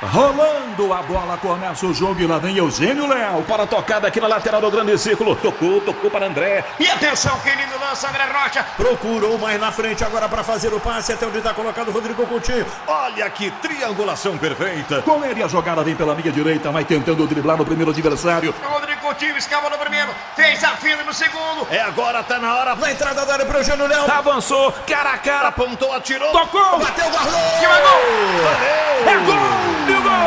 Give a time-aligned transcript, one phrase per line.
[0.00, 4.20] Rolando a bola, começa o jogo e lá vem Eugênio Leal para a tocada aqui
[4.20, 5.34] na lateral do grande círculo.
[5.34, 6.64] Tocou, tocou para André.
[6.78, 8.64] E atenção, que lindo lança, André Rocha.
[8.76, 12.24] Procurou mais na frente agora para fazer o passe até onde está colocado o Rodrigo
[12.28, 12.64] Coutinho.
[12.86, 15.02] Olha que triangulação perfeita.
[15.02, 18.54] Com ele a jogada vem pela minha direita, vai tentando driblar no primeiro adversário.
[18.62, 21.66] Rodrigo Coutinho escava no primeiro, fez a fila no segundo.
[21.70, 22.74] É agora, tá na hora.
[22.74, 24.10] Na entrada da área para o Eugênio Leal.
[24.10, 26.32] Avançou, cara a cara, apontou, atirou.
[26.32, 27.40] Tocou, bateu, guardou.
[27.58, 28.00] Que é gol!
[28.44, 29.08] Valeu.
[29.08, 29.68] É gol!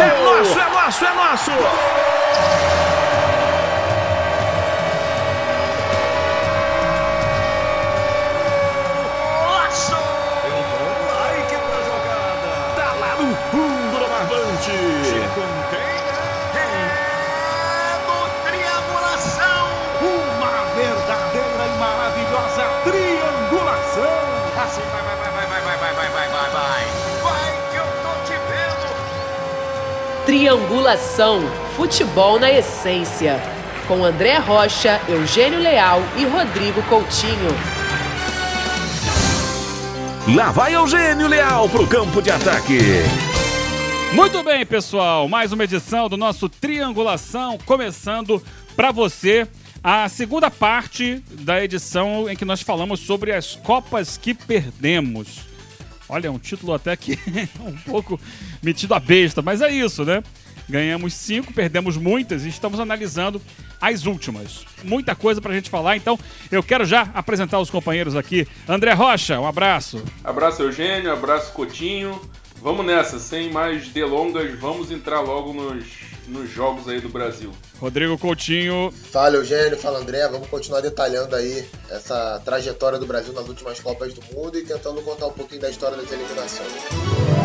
[0.02, 1.52] É nosso, é nosso, é nosso!
[1.52, 2.21] Nossa!
[30.32, 31.42] Triangulação
[31.76, 33.38] Futebol na Essência.
[33.86, 37.50] Com André Rocha, Eugênio Leal e Rodrigo Coutinho.
[40.34, 42.80] Lá vai Eugênio Leal pro campo de ataque.
[44.14, 45.28] Muito bem, pessoal.
[45.28, 48.42] Mais uma edição do nosso Triangulação começando
[48.74, 49.46] para você
[49.84, 55.52] a segunda parte da edição em que nós falamos sobre as Copas que perdemos.
[56.08, 57.18] Olha, um título até que
[57.66, 58.20] um pouco
[58.62, 60.24] metido a besta, mas é isso, né?
[60.70, 63.42] Ganhamos cinco, perdemos muitas e estamos analisando
[63.80, 64.66] as últimas.
[64.84, 66.18] Muita coisa pra gente falar, então
[66.52, 68.48] eu quero já apresentar os companheiros aqui.
[68.68, 70.02] André Rocha, um abraço.
[70.24, 72.22] Abraço Eugênio, abraço Coutinho.
[72.62, 75.84] Vamos nessa, sem mais delongas, vamos entrar logo nos,
[76.28, 77.52] nos jogos aí do Brasil.
[77.80, 83.48] Rodrigo Coutinho, Fala Eugênio, fala André, vamos continuar detalhando aí essa trajetória do Brasil nas
[83.50, 87.41] últimas Copas do Mundo e tentando contar um pouquinho da história das eliminações.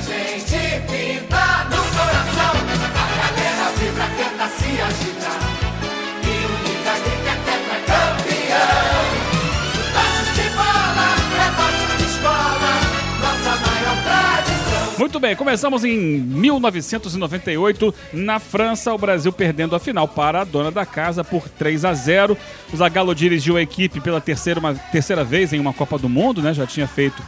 [0.00, 0.56] Gente
[1.70, 2.54] no coração.
[2.94, 5.32] A galera vibra, canta, se agita
[6.22, 6.38] e
[7.18, 7.34] é
[7.86, 8.78] campeão.
[10.34, 12.70] De bola, é nosso de escola,
[13.20, 14.98] nossa maior tradição.
[14.98, 20.70] Muito bem, começamos em 1998, na França, o Brasil perdendo a final para a dona
[20.70, 22.36] da casa por 3 a 0.
[22.72, 26.40] O Zagallo dirigiu a equipe pela terceira, uma, terceira vez em uma Copa do Mundo,
[26.40, 26.54] né?
[26.54, 27.22] Já tinha feito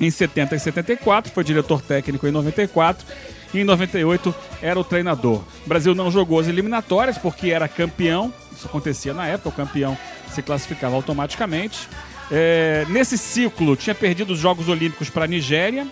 [0.00, 3.06] em 70 e 74, foi diretor técnico em 94
[3.52, 5.42] e em 98 era o treinador.
[5.64, 9.96] O Brasil não jogou as eliminatórias porque era campeão, isso acontecia na época, o campeão
[10.30, 11.88] se classificava automaticamente.
[12.30, 15.86] É, nesse ciclo, tinha perdido os Jogos Olímpicos para a Nigéria,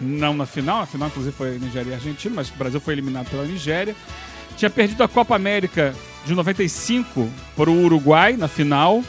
[0.00, 3.30] não na final, a final inclusive foi Nigéria e Argentina, mas o Brasil foi eliminado
[3.30, 3.94] pela Nigéria.
[4.56, 5.94] Tinha perdido a Copa América
[6.24, 9.02] de 95 para o Uruguai na final.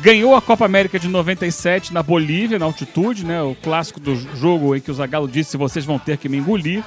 [0.00, 3.42] Ganhou a Copa América de 97 na Bolívia, na altitude, né?
[3.42, 6.84] O clássico do jogo em que o Zagallo disse: vocês vão ter que me engolir.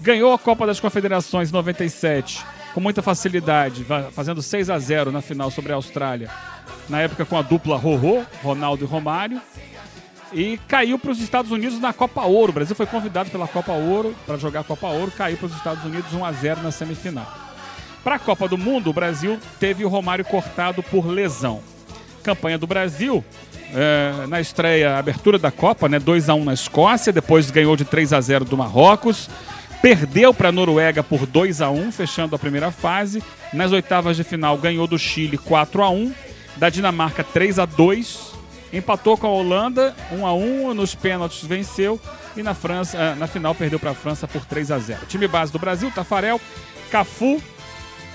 [0.00, 2.42] Ganhou a Copa das Confederações em 97
[2.72, 6.30] com muita facilidade, fazendo 6 a 0 na final sobre a Austrália.
[6.88, 9.40] Na época com a dupla Rorô, Ronaldo e Romário.
[10.32, 12.50] E caiu para os Estados Unidos na Copa Ouro.
[12.50, 15.54] O Brasil foi convidado pela Copa Ouro para jogar a Copa Ouro, caiu para os
[15.54, 17.26] Estados Unidos 1 a 0 na semifinal.
[18.04, 21.60] Para a Copa do Mundo, o Brasil teve o Romário cortado por lesão.
[22.20, 23.24] Campanha do Brasil,
[23.74, 27.84] eh, na estreia, abertura da Copa, né, 2 a 1 na Escócia, depois ganhou de
[27.84, 29.28] 3 a 0 do Marrocos,
[29.82, 33.22] perdeu para a Noruega por 2 a 1 fechando a primeira fase.
[33.52, 36.12] Nas oitavas de final, ganhou do Chile 4 a 1
[36.56, 38.30] da Dinamarca 3 a 2
[38.72, 42.00] empatou com a Holanda 1 a 1 nos pênaltis venceu
[42.36, 45.06] e na França, eh, na final perdeu para a França por 3 a 0.
[45.06, 46.40] Time base do Brasil, Tafarel,
[46.90, 47.42] Cafu,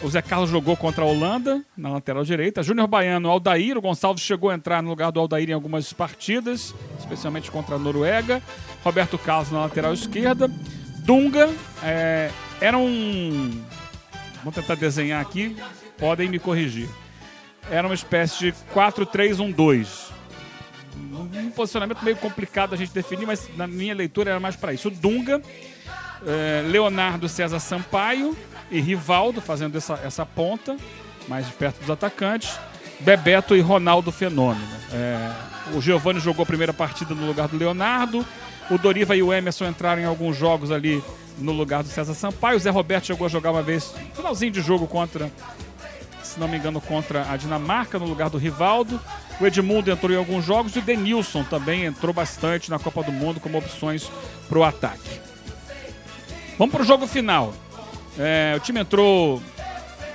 [0.01, 4.23] o Zé Carlos jogou contra a Holanda na lateral direita, Júnior Baiano, Aldair, o Gonçalves
[4.23, 8.41] chegou a entrar no lugar do Aldair em algumas partidas, especialmente contra a Noruega,
[8.83, 10.47] Roberto Carlos na lateral esquerda,
[10.99, 11.53] Dunga,
[11.83, 13.63] eh, era um
[14.43, 15.55] Vamos tentar desenhar aqui,
[15.97, 16.87] podem me corrigir.
[17.71, 20.13] Era uma espécie de 4-3-1-2
[20.95, 24.87] um posicionamento meio complicado a gente definir, mas na minha leitura era mais para isso.
[24.87, 25.41] O Dunga,
[26.25, 28.35] eh, Leonardo César Sampaio
[28.69, 30.75] e Rivaldo fazendo essa, essa ponta,
[31.27, 32.57] mais perto dos atacantes.
[32.99, 34.65] Bebeto e Ronaldo Fenômeno.
[34.93, 35.31] Eh,
[35.73, 38.25] o Giovanni jogou a primeira partida no lugar do Leonardo.
[38.69, 41.03] O Doriva e o Emerson entraram em alguns jogos ali
[41.37, 42.57] no lugar do César Sampaio.
[42.57, 45.29] O Zé Roberto chegou a jogar uma vez, finalzinho de jogo contra
[46.35, 48.99] se não me engano, contra a Dinamarca, no lugar do Rivaldo.
[49.39, 53.11] O Edmundo entrou em alguns jogos e o Denilson também entrou bastante na Copa do
[53.11, 54.11] Mundo como opções
[54.49, 55.21] para o ataque.
[56.57, 57.53] Vamos para o jogo final.
[58.17, 59.41] É, o time entrou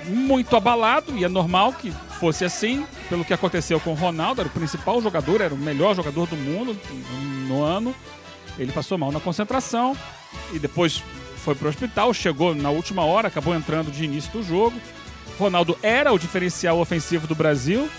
[0.05, 4.47] muito abalado e é normal que fosse assim, pelo que aconteceu com o Ronaldo, era
[4.47, 6.77] o principal jogador, era o melhor jogador do mundo
[7.47, 7.95] no ano.
[8.57, 9.95] Ele passou mal na concentração
[10.53, 11.03] e depois
[11.37, 14.75] foi para o hospital, chegou na última hora, acabou entrando de início do jogo.
[15.39, 17.89] Ronaldo era o diferencial ofensivo do Brasil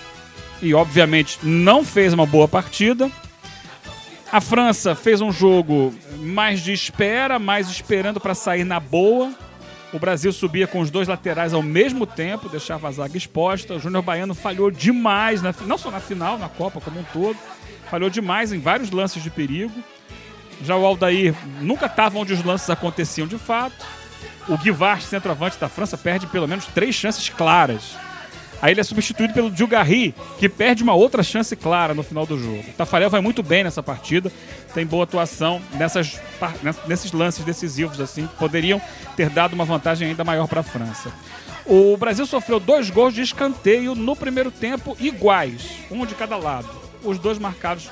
[0.61, 3.11] e, obviamente, não fez uma boa partida.
[4.31, 9.33] A França fez um jogo mais de espera, mais esperando para sair na boa.
[9.93, 13.75] O Brasil subia com os dois laterais ao mesmo tempo, deixava a zaga exposta.
[13.75, 17.37] O Júnior Baiano falhou demais, na, não só na final, na Copa como um todo.
[17.91, 19.73] Falhou demais em vários lances de perigo.
[20.63, 23.85] Já o Aldair nunca estava onde os lances aconteciam de fato.
[24.49, 27.95] O Guivard, centroavante da França, perde pelo menos três chances claras.
[28.63, 32.39] Aí ele é substituído pelo Djougarry, que perde uma outra chance clara no final do
[32.39, 32.65] jogo.
[32.69, 34.31] O Tafarel vai muito bem nessa partida,
[34.73, 36.21] tem boa atuação nessas,
[36.87, 38.81] nesses lances decisivos, assim, poderiam
[39.17, 41.13] ter dado uma vantagem ainda maior para a França.
[41.67, 46.69] O Brasil sofreu dois gols de escanteio no primeiro tempo iguais, um de cada lado.
[47.03, 47.91] Os dois marcados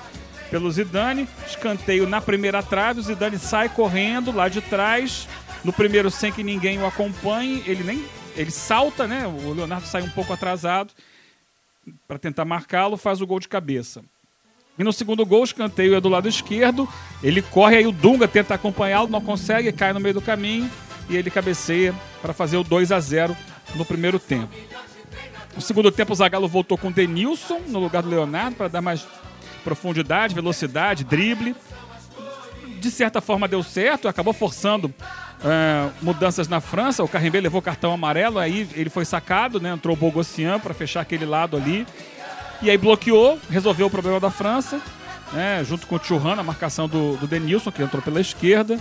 [0.52, 5.26] pelo Zidane, escanteio na primeira trave, o Zidane sai correndo lá de trás,
[5.64, 8.04] no primeiro sem que ninguém o acompanhe, ele nem
[8.36, 9.26] ele salta, né?
[9.26, 10.92] O Leonardo sai um pouco atrasado
[12.06, 14.02] para tentar marcá-lo, faz o gol de cabeça.
[14.78, 16.88] E no segundo gol, o escanteio é do lado esquerdo.
[17.22, 20.70] Ele corre, aí o Dunga tenta acompanhá-lo, não consegue, cai no meio do caminho
[21.08, 23.36] e ele cabeceia para fazer o 2 a 0
[23.74, 24.54] no primeiro tempo.
[25.54, 28.80] No segundo tempo, o Zagallo voltou com o Denilson no lugar do Leonardo para dar
[28.80, 29.06] mais
[29.64, 31.54] profundidade, velocidade, drible.
[32.78, 34.94] De certa forma deu certo, acabou forçando
[35.42, 39.72] Uh, mudanças na França, o Carrimbé levou cartão amarelo, aí ele foi sacado, né?
[39.72, 41.86] Entrou o Bogossian para fechar aquele lado ali.
[42.60, 44.80] E aí bloqueou, resolveu o problema da França,
[45.32, 45.64] né?
[45.64, 48.78] Junto com o Churran, a marcação do, do Denilson, que entrou pela esquerda.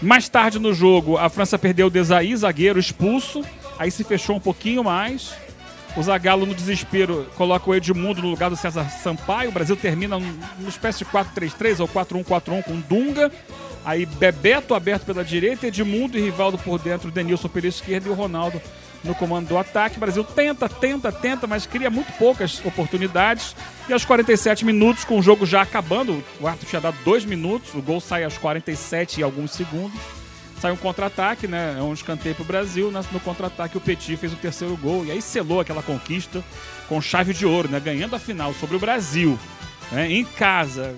[0.00, 3.42] Mais tarde no jogo, a França perdeu o Desaí, zagueiro expulso.
[3.76, 5.34] Aí se fechou um pouquinho mais.
[5.96, 9.50] O Zagallo, no desespero, coloca o Edmundo no lugar do César Sampaio.
[9.50, 13.30] O Brasil termina numa espécie de 4-3-3 ou 4-1-4-1 com Dunga.
[13.84, 18.14] Aí Bebeto aberto pela direita, Edmundo e Rivaldo por dentro, Denilson pela esquerda e o
[18.14, 18.60] Ronaldo
[19.04, 19.98] no comando do ataque.
[19.98, 23.54] O Brasil tenta, tenta, tenta, mas cria muito poucas oportunidades.
[23.88, 27.74] E aos 47 minutos, com o jogo já acabando, o árbitro tinha dado dois minutos,
[27.74, 30.00] o gol sai aos 47 e alguns segundos.
[30.60, 31.76] Sai um contra-ataque, né?
[31.78, 32.90] É um escanteio pro Brasil.
[32.90, 35.04] No contra-ataque, o Petit fez o terceiro gol.
[35.04, 36.42] E aí selou aquela conquista
[36.88, 37.78] com chave de ouro, né?
[37.78, 39.38] Ganhando a final sobre o Brasil.
[39.92, 40.10] Né?
[40.10, 40.94] Em casa,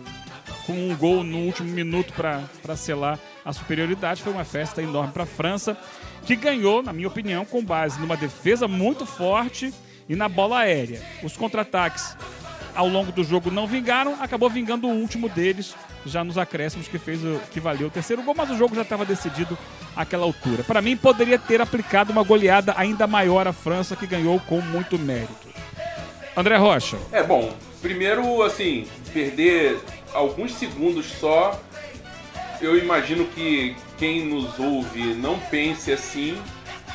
[0.67, 4.23] com um gol no último minuto para selar a superioridade.
[4.23, 5.77] Foi uma festa enorme para a França,
[6.25, 9.73] que ganhou, na minha opinião, com base numa defesa muito forte
[10.09, 11.01] e na bola aérea.
[11.23, 12.17] Os contra-ataques
[12.75, 15.75] ao longo do jogo não vingaram, acabou vingando o último deles
[16.07, 18.83] já nos acréscimos que fez o que valeu o terceiro gol, mas o jogo já
[18.83, 19.59] estava decidido
[19.95, 20.63] àquela altura.
[20.63, 24.99] Para mim poderia ter aplicado uma goleada ainda maior à França que ganhou com muito
[24.99, 25.49] mérito.
[26.37, 26.97] André Rocha.
[27.11, 29.81] É bom, primeiro assim, perder
[30.13, 31.61] alguns segundos só,
[32.61, 36.41] eu imagino que quem nos ouve não pense assim,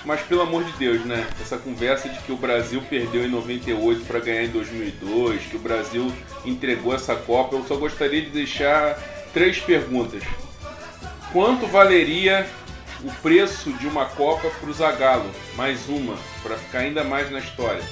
[0.05, 1.27] mas pelo amor de Deus, né?
[1.39, 5.59] Essa conversa de que o Brasil perdeu em 98 para ganhar em 2002, que o
[5.59, 6.11] Brasil
[6.43, 8.95] entregou essa Copa, eu só gostaria de deixar
[9.33, 10.23] três perguntas.
[11.31, 12.47] Quanto valeria
[13.03, 15.29] o preço de uma Copa para o Zagallo?
[15.55, 17.83] Mais uma, para ficar ainda mais na história.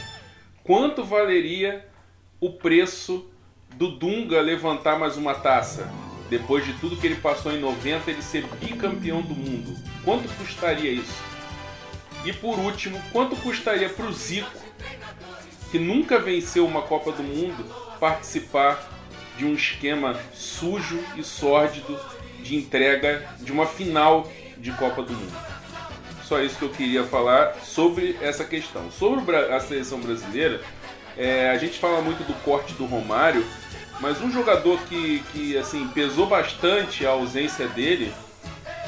[0.64, 1.88] Quanto valeria
[2.40, 3.29] o preço
[3.80, 5.90] do Dunga levantar mais uma taça.
[6.30, 9.74] Depois de tudo que ele passou em 90, ele ser bicampeão do mundo.
[10.04, 11.24] Quanto custaria isso?
[12.26, 14.52] E por último, quanto custaria para o Zico,
[15.72, 17.66] que nunca venceu uma Copa do Mundo,
[18.02, 18.86] participar
[19.38, 21.98] de um esquema sujo e sórdido
[22.44, 25.38] de entrega de uma final de Copa do Mundo?
[26.26, 28.92] Só isso que eu queria falar sobre essa questão.
[28.92, 30.62] Sobre a seleção brasileira,
[31.18, 33.46] é, a gente fala muito do corte do Romário,
[34.00, 38.12] mas um jogador que, que assim, pesou bastante a ausência dele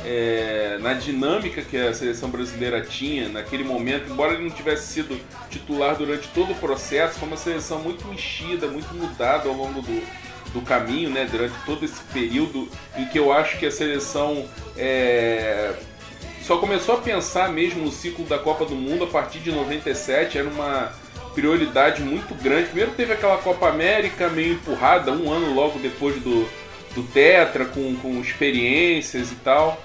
[0.06, 5.20] é, na dinâmica que a seleção brasileira tinha naquele momento, embora ele não tivesse sido
[5.50, 10.02] titular durante todo o processo, foi uma seleção muito mexida, muito mudada ao longo do,
[10.54, 15.74] do caminho, né, durante todo esse período em que eu acho que a seleção é,
[16.42, 20.38] só começou a pensar mesmo no ciclo da Copa do Mundo a partir de 97,
[20.38, 20.92] era uma
[21.34, 22.68] prioridade muito grande.
[22.68, 26.48] Primeiro teve aquela Copa América meio empurrada, um ano logo depois do,
[26.94, 29.82] do Tetra, com, com experiências e tal.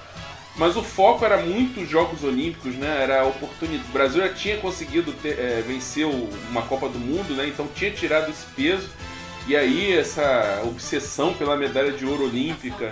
[0.57, 3.03] Mas o foco era muito os Jogos Olímpicos, né?
[3.03, 3.87] Era a oportunidade.
[3.89, 6.07] O Brasil já tinha conseguido ter, é, vencer
[6.49, 7.47] uma Copa do Mundo, né?
[7.47, 8.89] Então tinha tirado esse peso.
[9.47, 12.91] E aí essa obsessão pela medalha de ouro olímpica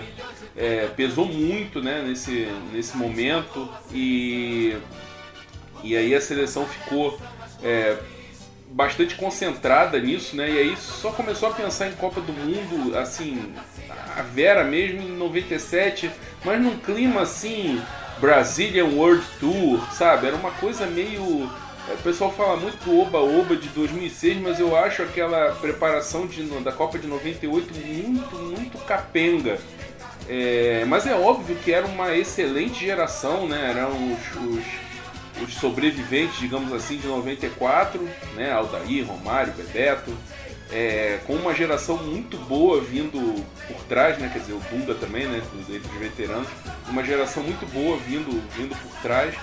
[0.56, 2.04] é, pesou muito, né?
[2.06, 3.68] Nesse, nesse momento.
[3.92, 4.76] E,
[5.82, 7.20] e aí a seleção ficou
[7.64, 7.96] é,
[8.76, 10.50] bastante concentrada nisso, né?
[10.50, 13.54] E aí só começou a pensar em Copa do Mundo, assim,
[14.14, 16.10] a Vera mesmo em 97,
[16.44, 17.82] mas num clima assim,
[18.20, 20.26] Brazilian World Tour, sabe?
[20.26, 21.50] Era uma coisa meio.
[21.88, 26.70] é, O pessoal fala muito Oba-Oba de 2006, mas eu acho aquela preparação de, da
[26.70, 29.58] Copa de 98 muito, muito capenga.
[30.28, 33.70] É, mas é óbvio que era uma excelente geração, né?
[33.70, 34.64] Eram os, os,
[35.42, 38.52] os sobreviventes, digamos assim, de 94, né?
[38.52, 40.12] Aldair, Romário, Bebeto,
[40.72, 44.30] é, com uma geração muito boa vindo por trás, né?
[44.32, 45.42] Quer dizer, o Dunga também, né?
[45.68, 46.48] Entre os veteranos,
[46.88, 49.34] uma geração muito boa vindo, vindo por trás.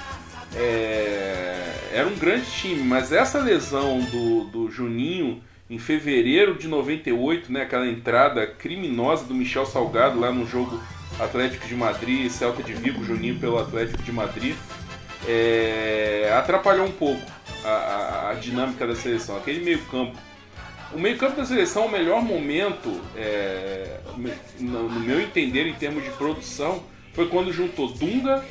[0.56, 7.52] É, era um grande time, mas essa lesão do, do Juninho em fevereiro de 98,
[7.52, 10.80] né, aquela entrada criminosa do Michel Salgado lá no jogo
[11.20, 14.56] Atlético de Madrid, Celta de Vigo, Juninho pelo Atlético de Madrid,
[15.28, 17.22] é, atrapalhou um pouco
[17.64, 19.38] a, a- a dinâmica da seleção.
[19.38, 20.18] Aquele meio campo
[20.92, 23.98] o meio-campo da seleção, o melhor momento, é,
[24.60, 28.46] no no meu entender, em termos de produção, foi quando juntou Dunga,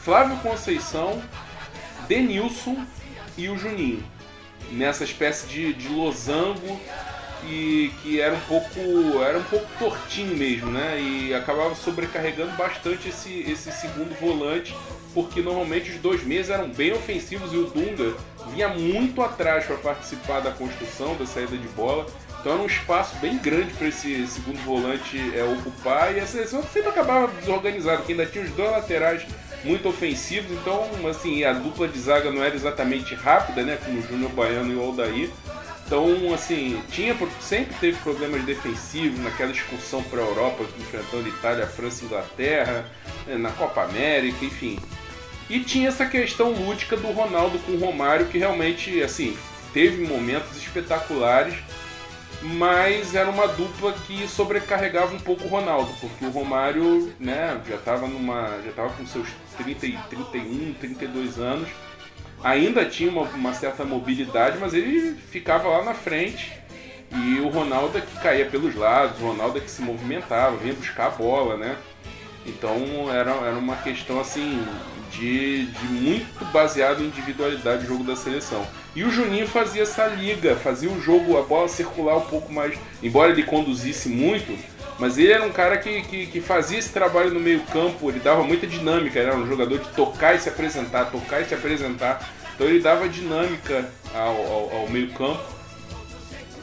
[0.00, 1.20] Flávio Conceição,
[2.06, 2.76] Denilson
[3.36, 4.04] e o Juninho.
[4.70, 6.80] Nessa espécie de, de losango
[7.42, 11.00] que, que era um pouco era um pouco tortinho mesmo, né?
[11.00, 14.74] E acabava sobrecarregando bastante esse, esse segundo volante,
[15.12, 18.14] porque normalmente os dois meses eram bem ofensivos e o Dunga
[18.52, 22.06] vinha muito atrás para participar da construção, da saída de bola.
[22.40, 26.62] Então era um espaço bem grande para esse segundo volante é, ocupar e a seleção
[26.62, 29.24] sempre acabava desorganizada, porque ainda tinha os dois laterais
[29.64, 33.78] muito ofensivos, então assim, a dupla de zaga não era exatamente rápida, né?
[33.84, 35.30] Com o Júnior Baiano e o Aldair.
[35.86, 42.02] Então, assim, tinha, sempre teve problemas defensivos naquela excursão para a Europa, enfrentando Itália, França
[42.02, 42.86] e Inglaterra,
[43.26, 44.78] né, na Copa América, enfim.
[45.50, 49.36] E tinha essa questão lúdica do Ronaldo com o Romário, que realmente, assim,
[49.74, 51.54] teve momentos espetaculares,
[52.42, 57.76] mas era uma dupla que sobrecarregava um pouco o Ronaldo, porque o Romário, né, já
[57.76, 61.68] estava numa, já com seus 30, e 31, 32 anos,
[62.42, 66.52] ainda tinha uma, uma certa mobilidade, mas ele ficava lá na frente.
[67.14, 70.72] E o Ronaldo é que caía pelos lados, o Ronaldo é que se movimentava, vinha
[70.72, 71.76] buscar a bola, né?
[72.46, 74.64] Então era, era uma questão assim
[75.12, 78.66] de, de muito baseado em individualidade do jogo da seleção.
[78.94, 82.78] E o Juninho fazia essa liga, fazia o jogo, a bola circular um pouco mais.
[83.02, 84.58] Embora ele conduzisse muito,
[85.02, 88.44] mas ele era um cara que, que, que fazia esse trabalho no meio-campo, ele dava
[88.44, 92.32] muita dinâmica, era um jogador de tocar e se apresentar, tocar e se apresentar.
[92.54, 95.42] Então ele dava dinâmica ao, ao, ao meio-campo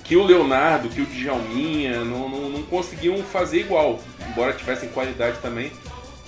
[0.06, 5.40] que o Leonardo, que o Djalminha não, não, não conseguiam fazer igual, embora tivessem qualidade
[5.40, 5.70] também.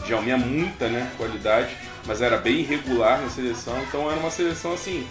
[0.05, 5.07] Djalminha muita né, qualidade, mas era bem irregular na seleção, então era uma seleção assim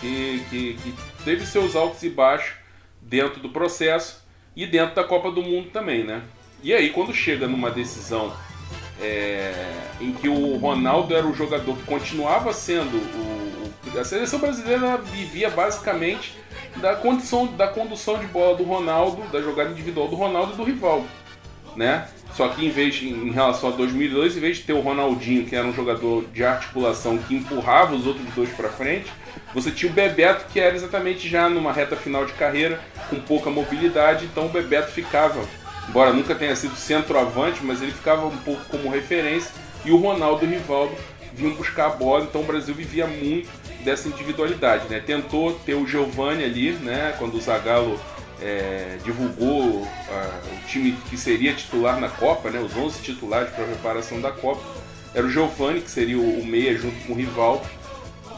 [0.00, 0.94] que, que, que
[1.24, 2.54] teve seus altos e baixos
[3.02, 6.22] dentro do processo e dentro da Copa do Mundo também, né?
[6.64, 8.32] E aí quando chega numa decisão
[9.00, 9.52] é,
[10.00, 14.96] em que o Ronaldo era o jogador que continuava sendo o, o- a seleção brasileira
[14.98, 16.36] vivia basicamente
[16.76, 20.64] da condição da condução de bola do Ronaldo, da jogada individual do Ronaldo e do
[20.64, 21.06] Rivaldo,
[21.76, 22.08] né?
[22.34, 25.54] Só que em vez em relação a 2002, em vez de ter o Ronaldinho, que
[25.54, 29.06] era um jogador de articulação que empurrava os outros dois para frente,
[29.52, 33.50] você tinha o Bebeto, que era exatamente já numa reta final de carreira, com pouca
[33.50, 35.44] mobilidade, então o Bebeto ficava,
[35.88, 39.50] embora nunca tenha sido centroavante, mas ele ficava um pouco como referência,
[39.84, 40.94] e o Ronaldo e o Rivaldo
[41.34, 43.48] vinham buscar a bola, então o Brasil vivia muito
[43.84, 45.00] dessa individualidade, né?
[45.04, 48.00] Tentou ter o Giovani ali, né, quando o Zagallo
[48.40, 53.64] é, divulgou ah, o time que seria titular na Copa, né, os 11 titulares para
[53.64, 54.62] a preparação da Copa,
[55.14, 57.62] era o Giovani, que seria o, o meia junto com o Rivaldo,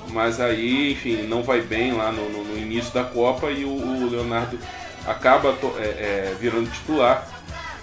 [0.08, 3.68] mas aí, enfim, não vai bem lá no, no- no início da Copa e o,
[3.70, 4.58] o Leonardo
[5.06, 7.26] acaba é, é, virando titular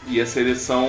[0.08, 0.88] e a seleção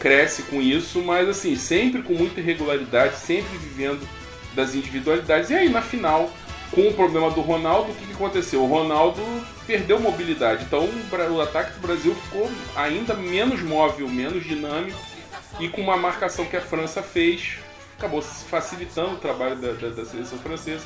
[0.00, 4.06] cresce com isso, mas assim, sempre com muita irregularidade, sempre vivendo
[4.54, 5.50] das individualidades.
[5.50, 6.30] E aí na final,
[6.70, 8.62] com o problema do Ronaldo, o que, aconteceu?
[8.62, 9.20] O Ronaldo
[9.66, 10.88] perdeu mobilidade, então
[11.30, 14.98] o ataque do Brasil ficou ainda menos móvel, menos dinâmico
[15.60, 17.58] e com uma marcação que a França fez,
[17.98, 20.84] acabou facilitando o trabalho da, da- da seleção francesa.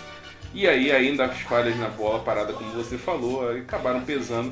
[0.55, 4.51] E aí ainda as falhas na bola parada, como você falou, acabaram pesando.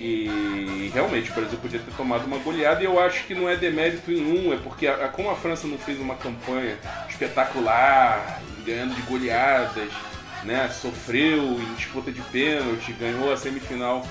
[0.00, 3.56] E realmente o Brasil podia ter tomado uma goleada e eu acho que não é
[3.56, 6.78] demérito nenhum, é porque a, como a França não fez uma campanha
[7.08, 9.90] espetacular, ganhando de goleadas,
[10.44, 14.06] né, sofreu em disputa de pênalti, ganhou a semifinal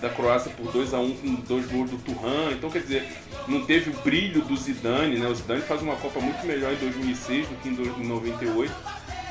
[0.00, 2.52] da Croácia por 2 a 1 com dois gols do Turhan.
[2.52, 3.06] Então, quer dizer,
[3.46, 5.28] não teve o brilho do Zidane, né?
[5.28, 8.72] O Zidane faz uma Copa muito melhor em 2006 do que em 98.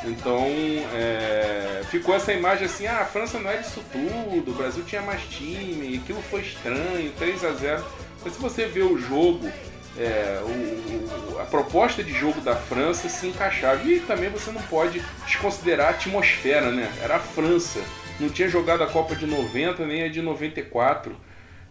[0.07, 0.45] Então,
[0.93, 5.01] é, ficou essa imagem assim, ah, a França não era isso tudo, o Brasil tinha
[5.01, 7.85] mais time, aquilo foi estranho, 3 a 0
[8.23, 9.49] Mas se você vê o jogo,
[9.97, 13.83] é, o, a proposta de jogo da França se encaixava.
[13.83, 16.91] E também você não pode desconsiderar a atmosfera, né?
[17.01, 17.79] Era a França.
[18.19, 21.15] Não tinha jogado a Copa de 90 nem a de 94.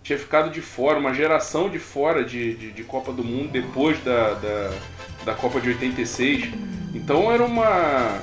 [0.03, 4.03] Tinha ficado de fora, uma geração de fora de, de, de Copa do Mundo depois
[4.03, 4.73] da, da,
[5.25, 6.50] da Copa de 86.
[6.94, 8.20] Então era uma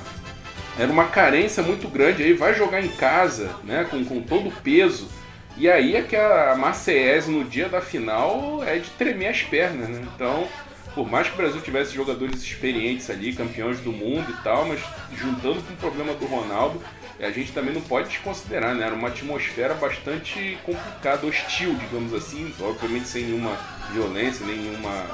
[0.78, 2.22] era uma carência muito grande.
[2.22, 5.08] Aí vai jogar em casa, né, com, com todo o peso.
[5.56, 9.88] E aí é que a Marseillaise no dia da final é de tremer as pernas,
[9.90, 10.02] né?
[10.14, 10.48] Então,
[10.94, 14.80] por mais que o Brasil tivesse jogadores experientes ali, campeões do mundo e tal, mas
[15.14, 16.82] juntando com o problema do Ronaldo,
[17.20, 18.86] a gente também não pode desconsiderar, né?
[18.86, 23.54] Era uma atmosfera bastante complicada, hostil, digamos assim, obviamente sem nenhuma
[23.92, 25.06] violência, nenhuma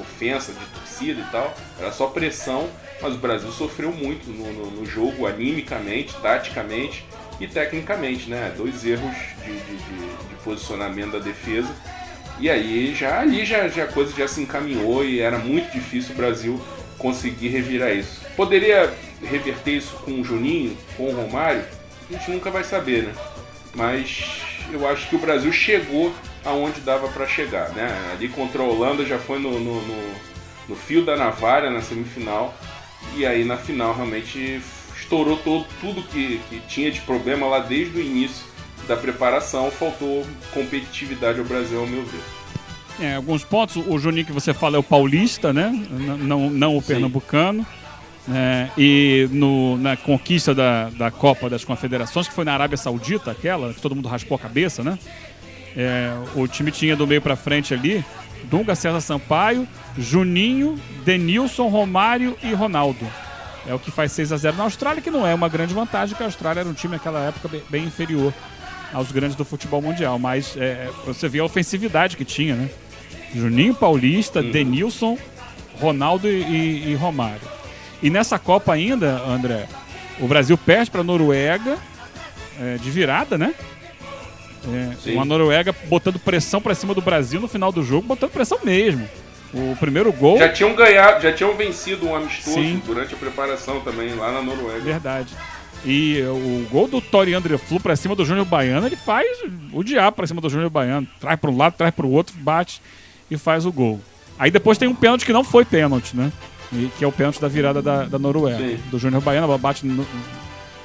[0.00, 2.68] ofensa de torcida e tal, era só pressão,
[3.00, 7.04] mas o Brasil sofreu muito no, no, no jogo, animicamente, taticamente
[7.40, 8.52] e tecnicamente, né?
[8.56, 9.14] Dois erros
[9.44, 11.68] de, de, de, de posicionamento da defesa.
[12.40, 16.12] E aí já ali já, já a coisa já se encaminhou e era muito difícil
[16.12, 16.60] o Brasil
[16.96, 18.20] conseguir revirar isso.
[18.36, 21.64] Poderia reverter isso com o Juninho, com o Romário?
[22.08, 23.14] A gente nunca vai saber, né?
[23.74, 24.24] Mas
[24.72, 26.12] eu acho que o Brasil chegou
[26.44, 27.88] aonde dava para chegar, né?
[28.12, 30.14] Ali contra a Holanda já foi no, no, no,
[30.68, 32.54] no fio da navalha na semifinal
[33.16, 34.60] e aí na final realmente
[34.98, 38.46] estourou todo, tudo que, que tinha de problema lá desde o início
[38.86, 42.20] da preparação, faltou competitividade ao Brasil, ao meu ver.
[43.00, 45.70] É, alguns pontos, o Juninho que você fala é o paulista, né?
[46.20, 47.64] Não, não o pernambucano.
[48.30, 53.30] É, e no, na conquista da, da Copa das Confederações, que foi na Arábia Saudita,
[53.30, 54.98] aquela, que todo mundo raspou a cabeça, né?
[55.76, 58.04] É, o time tinha do meio para frente ali
[58.44, 59.66] Dunga César Sampaio,
[59.96, 63.06] Juninho, Denilson, Romário e Ronaldo.
[63.66, 66.10] É o que faz 6 a 0 na Austrália, que não é uma grande vantagem,
[66.10, 68.32] porque a Austrália era um time naquela época bem, bem inferior
[68.92, 70.18] aos grandes do futebol mundial.
[70.18, 72.70] Mas é, você vê a ofensividade que tinha, né?
[73.34, 74.50] Juninho Paulista, uhum.
[74.50, 75.18] Denilson,
[75.80, 77.46] Ronaldo e, e, Romário.
[78.02, 79.68] E nessa Copa ainda, André,
[80.18, 81.76] o Brasil perde para a Noruega
[82.60, 83.54] é, de virada, né?
[84.74, 88.58] É, uma Noruega botando pressão para cima do Brasil no final do jogo, botando pressão
[88.62, 89.08] mesmo.
[89.52, 90.38] O primeiro gol.
[90.38, 92.82] Já tinham ganhado, já tinham vencido um amistoso Sim.
[92.84, 94.80] durante a preparação também, lá na Noruega.
[94.80, 95.34] Verdade.
[95.84, 99.26] E o gol do Tori André Flu pra cima do Júnior Baiano, ele faz
[99.72, 101.06] o diabo pra cima do Júnior Baiano.
[101.20, 102.82] Traz pra um lado, traz pro outro, bate
[103.30, 104.00] e faz o gol.
[104.38, 106.32] Aí depois tem um pênalti que não foi pênalti, né?
[106.72, 108.58] E, que é o pênalti da virada da, da Noruega.
[108.58, 108.78] Sim.
[108.90, 110.06] Do Júnior Baiano, bate no,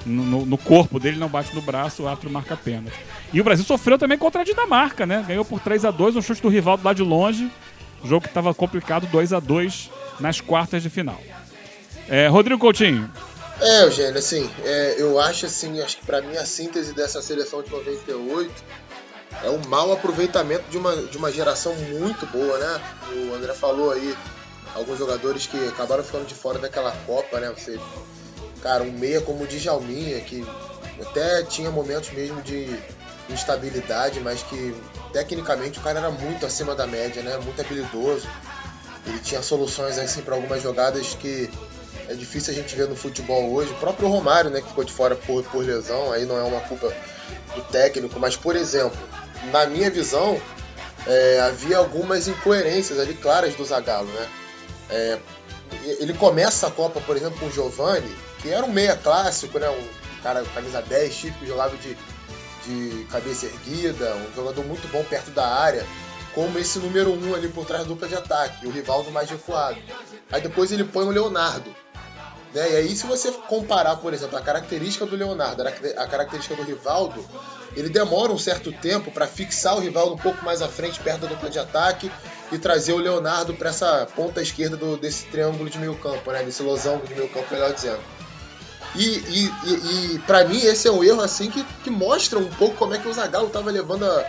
[0.05, 2.97] no, no, corpo dele, não bate no braço, o árbitro marca pênalti.
[3.31, 5.23] E o Brasil sofreu também contra a Dinamarca, né?
[5.27, 7.49] Ganhou por 3 a 2 um chute do rival lá de longe.
[8.03, 9.89] Jogo que estava complicado, 2 a 2
[10.19, 11.19] nas quartas de final.
[12.09, 13.09] É, Rodrigo Coutinho.
[13.61, 17.61] É, Eugênio, assim, é, eu acho assim, acho que para mim a síntese dessa seleção
[17.61, 18.51] de 98
[19.43, 22.81] é um mau aproveitamento de uma, de uma geração muito boa, né?
[23.15, 24.15] O André falou aí,
[24.75, 27.53] alguns jogadores que acabaram ficando de fora daquela Copa, né?
[27.55, 27.79] Você,
[28.63, 30.47] cara, um meia como o Djalminha, que
[31.01, 32.79] até tinha momentos mesmo de
[33.29, 34.73] instabilidade, mas que
[35.11, 37.37] tecnicamente o cara era muito acima da média, né?
[37.43, 38.25] Muito habilidoso.
[39.05, 41.49] Ele tinha soluções assim para algumas jogadas que
[42.07, 43.71] é difícil a gente ver no futebol hoje.
[43.71, 46.61] O próprio Romário, né, que ficou de fora por, por lesão, aí não é uma
[46.61, 46.93] culpa
[47.53, 48.97] do técnico, mas por exemplo,
[49.51, 50.39] na minha visão,
[51.05, 54.29] é, havia algumas incoerências ali claras do Zagallo, né?
[54.89, 55.19] É,
[55.99, 59.67] ele começa a Copa, por exemplo, com o Giovani, que era um meia clássico, né?
[59.67, 61.97] Um cara camisa 10, típico, jogava de
[62.65, 65.85] de cabeça erguida, um jogador muito bom perto da área,
[66.33, 69.29] como esse número 1 um ali por trás da dupla de ataque, o Rivaldo mais
[69.29, 69.77] recuado.
[70.31, 71.69] Aí depois ele põe o Leonardo.
[72.53, 72.71] Né?
[72.71, 77.23] E aí, se você comparar, por exemplo, a característica do Leonardo, a característica do Rivaldo,
[77.75, 81.21] ele demora um certo tempo para fixar o Rivaldo um pouco mais à frente, perto
[81.21, 82.11] da dupla de ataque,
[82.51, 86.43] e trazer o Leonardo para essa ponta esquerda do, desse triângulo de meio campo, né?
[86.43, 88.01] desse losango de meio campo, melhor dizendo.
[88.95, 92.49] E, e, e, e para mim esse é um erro assim que, que mostra um
[92.49, 94.21] pouco como é que o Zagallo estava levando a,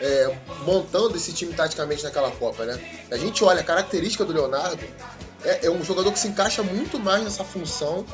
[0.00, 2.78] é, montando esse time taticamente naquela Copa, né?
[3.10, 4.78] A gente olha a característica do Leonardo,
[5.44, 8.04] é, é, um jogador que se encaixa muito mais nessa função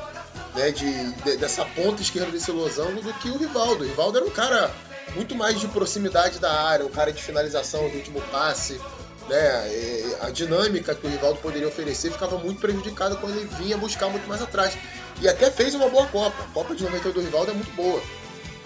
[0.55, 3.85] né, de, de- dessa ponta esquerda desse losango do que o Rivaldo.
[3.85, 4.71] O Rivaldo era um cara
[5.15, 8.81] muito mais de proximidade da área, um cara de finalização do último passe.
[9.29, 13.77] Né, e a dinâmica que o Rivaldo poderia oferecer ficava muito prejudicada quando ele vinha
[13.77, 14.77] buscar muito mais atrás.
[15.21, 16.43] E até fez uma boa Copa.
[16.43, 18.01] A Copa de 98 do Rivaldo é muito boa.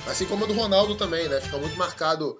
[0.06, 1.40] Assim como a do Ronaldo também, né?
[1.40, 2.38] Fica muito marcado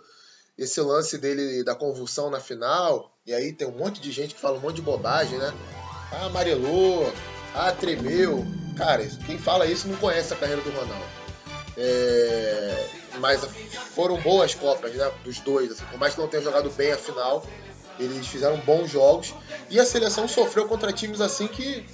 [0.59, 3.17] esse lance dele da convulsão na final.
[3.27, 5.53] E aí tem um monte de gente que fala um monte de bobagem, né?
[6.13, 7.13] Ah, amarelou,
[7.55, 8.45] ah, tremeu.
[8.77, 11.05] Cara, quem fala isso não conhece a carreira do Ronaldo.
[11.77, 13.45] É, Mas
[13.95, 15.11] foram boas Copas, né?
[15.25, 15.71] Dos dois.
[15.71, 17.47] Assim, por mais que não tenha jogado bem a final,
[17.99, 19.35] eles fizeram bons jogos.
[19.71, 21.87] E a seleção sofreu contra times assim que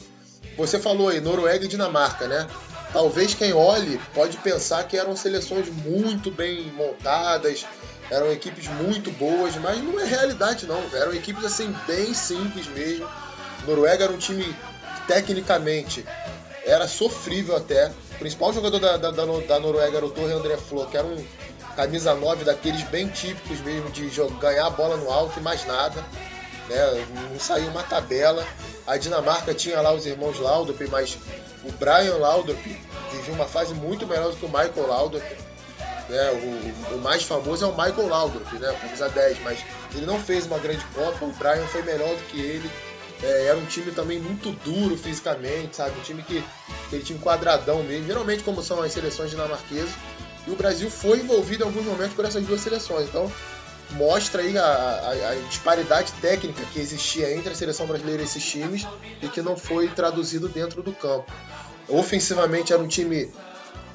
[0.57, 2.47] você falou aí, Noruega e Dinamarca, né?
[2.93, 7.67] Talvez quem olhe pode pensar que eram seleções muito bem montadas,
[8.11, 10.83] eram equipes muito boas, mas não é realidade não.
[10.93, 13.09] Eram equipes assim bem simples mesmo.
[13.67, 14.57] Noruega era um time
[15.07, 16.05] tecnicamente
[16.69, 17.91] era sofrível até.
[18.15, 21.25] O principal jogador da, da, da Noruega era o Torre André Flo, que era um
[21.79, 25.65] camisa 9 daqueles bem típicos mesmo de jo- ganhar a bola no alto e mais
[25.65, 26.05] nada
[26.69, 27.07] né?
[27.31, 28.47] Não saiu uma tabela.
[28.87, 31.17] A Dinamarca tinha lá os irmãos Laudrup, mas
[31.65, 32.61] o Brian Laudrup
[33.11, 35.25] vivia uma fase muito melhor do que o Michael Laudrup.
[36.11, 36.31] Né?
[36.91, 38.75] O, o mais famoso é o Michael Laudrup, né?
[38.83, 39.61] camisa 10, mas
[39.95, 41.25] ele não fez uma grande Copa.
[41.25, 42.71] O Brian foi melhor do que ele.
[43.23, 45.99] É, era um time também muito duro fisicamente, sabe?
[45.99, 46.45] Um time que
[46.93, 49.91] ele tinha um quadradão mesmo, geralmente como são as seleções dinamarquesas.
[50.47, 53.09] E o Brasil foi envolvido em alguns momentos por essas duas seleções.
[53.09, 53.31] Então,
[53.93, 58.45] mostra aí a, a- a disparidade técnica que existia entre a seleção brasileira e esses
[58.45, 58.87] times
[59.23, 61.31] e que não foi traduzido dentro do campo.
[61.89, 63.31] Ofensivamente era um time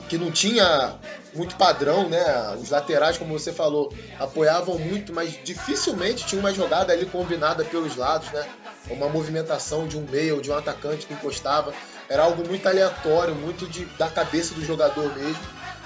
[0.09, 0.95] que não tinha
[1.33, 2.55] muito padrão, né?
[2.61, 7.95] Os laterais, como você falou, apoiavam muito, mas dificilmente tinha uma jogada ali combinada pelos
[7.95, 8.45] lados, né?
[8.89, 11.73] Uma movimentação de um meio ou de um atacante que encostava.
[12.09, 15.41] Era algo muito aleatório, muito de, da cabeça do jogador mesmo.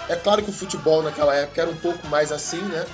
[0.10, 2.86] É claro que o futebol naquela época era um pouco mais assim, né?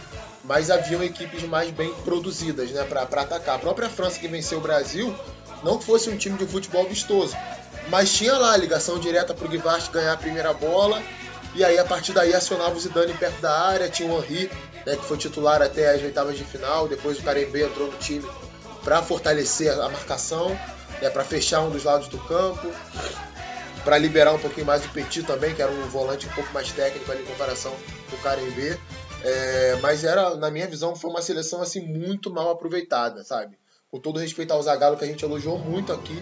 [0.43, 2.83] Mas haviam equipes mais bem produzidas, né?
[2.83, 3.55] Para atacar.
[3.55, 5.15] A própria França que venceu o Brasil,
[5.63, 7.35] não fosse um time de futebol vistoso,
[7.89, 11.01] mas tinha lá a ligação direta para o ganhar a primeira bola.
[11.55, 13.87] E aí, a partir daí, acionava o Zidane perto da área.
[13.87, 14.49] Tinha o Henry,
[14.85, 16.87] né, que foi titular até as oitavas de final.
[16.87, 18.27] Depois o Carembe entrou no time
[18.83, 20.49] para fortalecer a marcação,
[21.01, 22.67] né, para fechar um dos lados do campo,
[23.83, 26.71] para liberar um pouquinho mais o Petit também, que era um volante um pouco mais
[26.71, 27.75] técnico ali em comparação
[28.09, 28.77] com o Carembe.
[29.23, 33.57] É, mas era, na minha visão, foi uma seleção assim muito mal aproveitada, sabe?
[33.89, 36.21] Com todo respeito ao Zagallo, que a gente elogiou muito aqui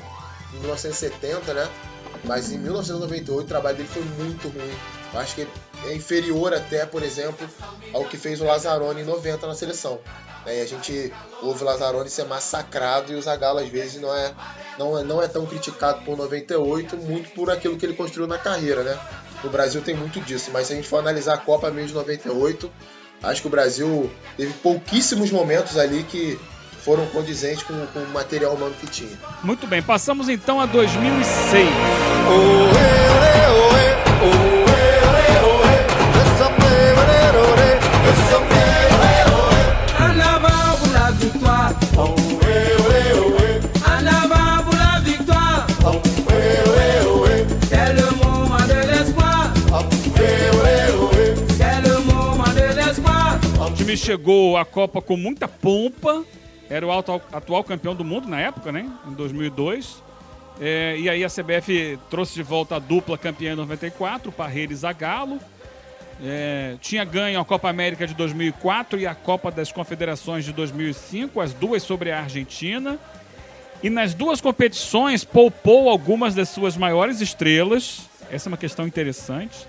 [0.54, 1.68] em 1970, né?
[2.24, 4.78] Mas em 1998 o trabalho dele foi muito ruim.
[5.14, 5.48] Eu acho que
[5.86, 7.48] é inferior até, por exemplo,
[7.94, 10.00] ao que fez o Lazzaroni em 90 na seleção.
[10.46, 10.60] né?
[10.60, 14.34] E a gente ouve o Lazzaroni ser massacrado e o Zagallo às vezes não é,
[14.78, 18.38] não é, não é tão criticado por 98, muito por aquilo que ele construiu na
[18.38, 18.98] carreira, né?
[19.44, 21.94] No Brasil tem muito disso, mas se a gente for analisar a Copa mesmo de
[21.96, 22.72] 98,
[23.24, 26.40] acho que o Brasil teve pouquíssimos momentos ali que
[26.84, 29.18] foram condizentes com, com o material humano que tinha.
[29.44, 31.68] Muito bem, passamos então a 2006.
[34.08, 34.11] En
[53.92, 56.24] time chegou à Copa com muita pompa.
[56.70, 58.90] Era o atual campeão do mundo na época, né?
[59.08, 60.02] Em 2002.
[60.60, 64.76] É, e aí a CBF trouxe de volta a dupla campeã em 94, Parreira e
[64.76, 65.40] Zagallo.
[66.24, 71.42] É, tinha ganho a Copa América de 2004 e a Copa das Confederações de 2005,
[71.42, 72.98] as duas sobre a Argentina.
[73.84, 78.08] E nas duas competições poupou algumas das suas maiores estrelas.
[78.30, 79.68] Essa é uma questão interessante.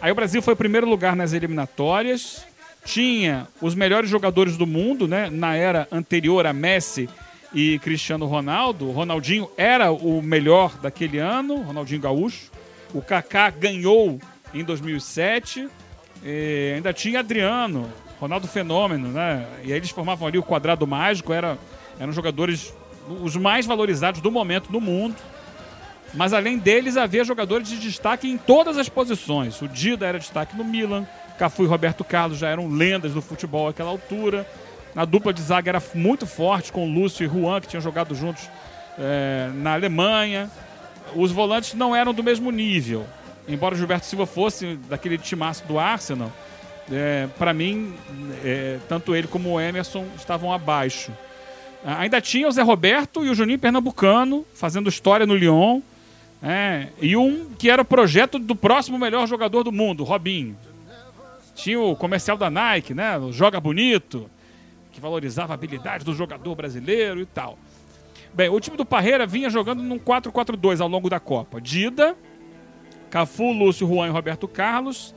[0.00, 2.49] Aí o Brasil foi primeiro lugar nas eliminatórias.
[2.84, 5.28] Tinha os melhores jogadores do mundo, né?
[5.30, 7.08] Na era anterior a Messi
[7.52, 8.90] e Cristiano Ronaldo.
[8.90, 12.50] Ronaldinho era o melhor daquele ano, Ronaldinho Gaúcho.
[12.94, 14.18] O Kaká ganhou
[14.54, 15.68] em 2007.
[16.24, 17.88] Eh, ainda tinha Adriano,
[18.18, 19.46] Ronaldo Fenômeno, né?
[19.64, 21.58] E aí eles formavam ali o quadrado mágico, era,
[21.98, 22.74] eram jogadores
[23.22, 25.16] os mais valorizados do momento no mundo.
[26.12, 29.60] Mas além deles, havia jogadores de destaque em todas as posições.
[29.62, 31.06] O Dida era destaque no Milan,
[31.40, 34.46] Cafu e Roberto Carlos já eram lendas do futebol àquela altura.
[34.94, 38.46] A dupla de zaga era muito forte com Lúcio e Juan, que tinham jogado juntos
[38.98, 40.50] eh, na Alemanha.
[41.16, 43.06] Os volantes não eram do mesmo nível.
[43.48, 46.30] Embora o Gilberto Silva fosse daquele timaço do Arsenal,
[47.38, 47.94] para mim,
[48.44, 51.10] eh, tanto ele como o Emerson estavam abaixo.
[51.82, 55.80] Ah, Ainda tinha o Zé Roberto e o Juninho Pernambucano fazendo história no Lyon.
[56.42, 60.56] É, e um que era o projeto do próximo melhor jogador do mundo, Robinho.
[61.54, 63.18] Tinha o comercial da Nike, né?
[63.18, 64.30] O Joga Bonito,
[64.92, 67.58] que valorizava a habilidade do jogador brasileiro e tal.
[68.32, 71.60] Bem, o time do Parreira vinha jogando num 4-4-2 ao longo da Copa.
[71.60, 72.16] Dida,
[73.10, 75.14] Cafu, Lúcio, Juan e Roberto Carlos.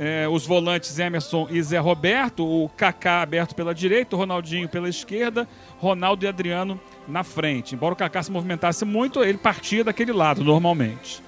[0.00, 4.88] É, os volantes Emerson e Zé Roberto, o Kaká aberto pela direita, o Ronaldinho pela
[4.88, 7.74] esquerda, Ronaldo e Adriano na frente.
[7.74, 11.20] Embora o Kaká se movimentasse muito, ele partia daquele lado normalmente.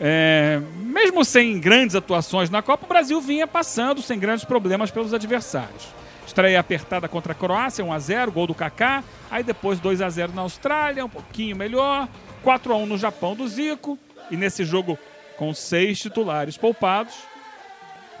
[0.00, 5.14] É, mesmo sem grandes atuações na Copa, o Brasil vinha passando sem grandes problemas pelos
[5.14, 5.88] adversários.
[6.26, 9.02] Estreia apertada contra a Croácia, 1 a 0 gol do Kaká.
[9.30, 12.08] Aí depois 2 a 0 na Austrália, um pouquinho melhor.
[12.42, 13.98] 4 a 1 no Japão do Zico.
[14.30, 14.98] E nesse jogo
[15.36, 17.14] com seis titulares poupados.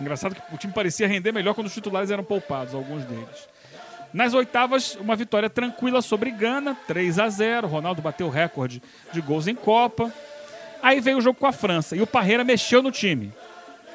[0.00, 3.48] Engraçado que o time parecia render melhor quando os titulares eram poupados, alguns deles.
[4.12, 9.20] Nas oitavas, uma vitória tranquila sobre Gana, 3 a 0 Ronaldo bateu o recorde de
[9.20, 10.12] gols em Copa.
[10.82, 13.32] Aí veio o jogo com a França e o Parreira mexeu no time.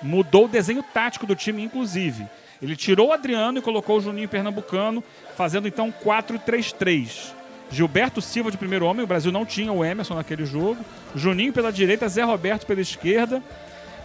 [0.02, 2.26] Mudou o desenho tático do time, inclusive.
[2.62, 5.04] Ele tirou o Adriano e colocou o Juninho Pernambucano,
[5.36, 7.34] fazendo então 4-3-3.
[7.72, 10.84] Gilberto Silva de primeiro homem, o Brasil não tinha o Emerson naquele jogo.
[11.15, 13.41] Juninho pela direita, Zé Roberto pela esquerda.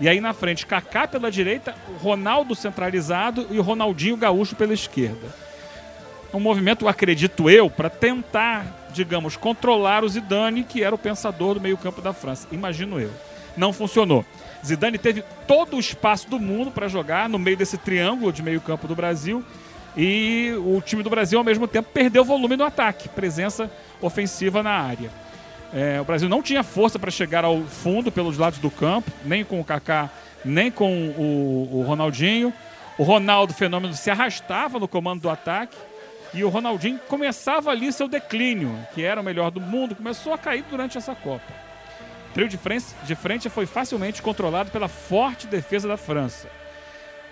[0.01, 5.35] E aí na frente, Kaká pela direita, Ronaldo centralizado e Ronaldinho Gaúcho pela esquerda.
[6.33, 11.61] Um movimento, acredito eu, para tentar, digamos, controlar o Zidane, que era o pensador do
[11.61, 12.49] meio-campo da França.
[12.51, 13.11] Imagino eu.
[13.57, 14.25] Não funcionou.
[14.65, 18.89] Zidane teve todo o espaço do mundo para jogar no meio desse triângulo de meio-campo
[18.89, 19.45] do Brasil
[19.97, 24.73] e o time do Brasil, ao mesmo tempo, perdeu volume no ataque, presença ofensiva na
[24.73, 25.11] área.
[25.73, 29.43] É, o Brasil não tinha força para chegar ao fundo pelos lados do campo, nem
[29.45, 30.11] com o Kaká,
[30.45, 32.53] nem com o, o Ronaldinho.
[32.99, 35.77] O Ronaldo Fenômeno se arrastava no comando do ataque
[36.35, 40.39] e o Ronaldinho começava ali seu declínio, que era o melhor do mundo, começou a
[40.39, 41.53] cair durante essa Copa.
[42.31, 46.49] O trio de frente, de frente foi facilmente controlado pela forte defesa da França.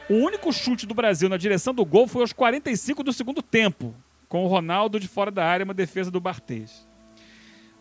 [0.08, 3.94] O único chute do Brasil na direção do gol foi aos 45 do segundo tempo,
[4.28, 6.86] com o Ronaldo de fora da área, uma defesa do Barthez.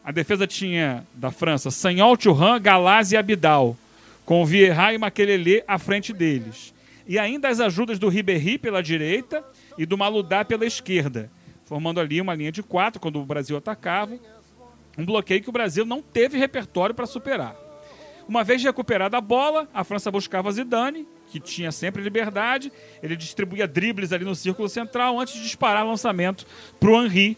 [0.04, 3.78] A defesa tinha da França Sanhol, Thuram, Galaz e Abidal,
[4.26, 6.73] com Vieira e Maquelele à frente deles.
[7.08, 9.43] E ainda as ajudas do Ribéry pela direita
[9.77, 11.31] e do Maludá pela esquerda,
[11.65, 14.17] formando ali uma linha de quatro quando o Brasil atacava.
[14.97, 17.55] Um bloqueio que o Brasil não teve repertório para superar.
[18.27, 22.71] Uma vez recuperada a bola, a França buscava Zidane, que tinha sempre liberdade.
[23.01, 26.45] Ele distribuía dribles ali no círculo central antes de disparar lançamento
[26.79, 27.38] para o Henry,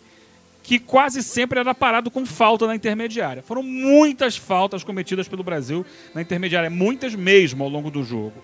[0.61, 3.41] que quase sempre era parado com falta na intermediária.
[3.41, 8.43] Foram muitas faltas cometidas pelo Brasil na intermediária, muitas mesmo ao longo do jogo.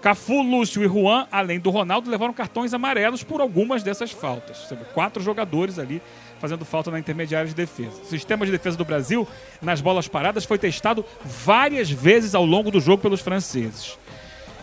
[0.00, 4.68] Cafu, Lúcio e Juan, além do Ronaldo, levaram cartões amarelos por algumas dessas faltas.
[4.94, 6.00] Quatro jogadores ali
[6.38, 8.00] fazendo falta na intermediária de defesa.
[8.02, 9.26] O sistema de defesa do Brasil,
[9.60, 13.98] nas bolas paradas, foi testado várias vezes ao longo do jogo pelos franceses.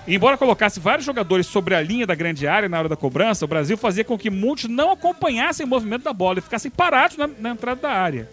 [0.08, 3.44] E embora colocasse vários jogadores sobre a linha da grande área na hora da cobrança,
[3.44, 7.18] o Brasil fazia com que muitos não acompanhassem o movimento da bola e ficassem parados
[7.18, 8.30] na, na entrada da área.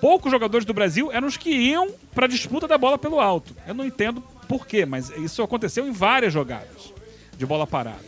[0.00, 3.54] Poucos jogadores do Brasil eram os que iam para a disputa da bola pelo alto.
[3.66, 6.92] Eu não entendo por quê, mas isso aconteceu em várias jogadas
[7.36, 8.04] de bola parada.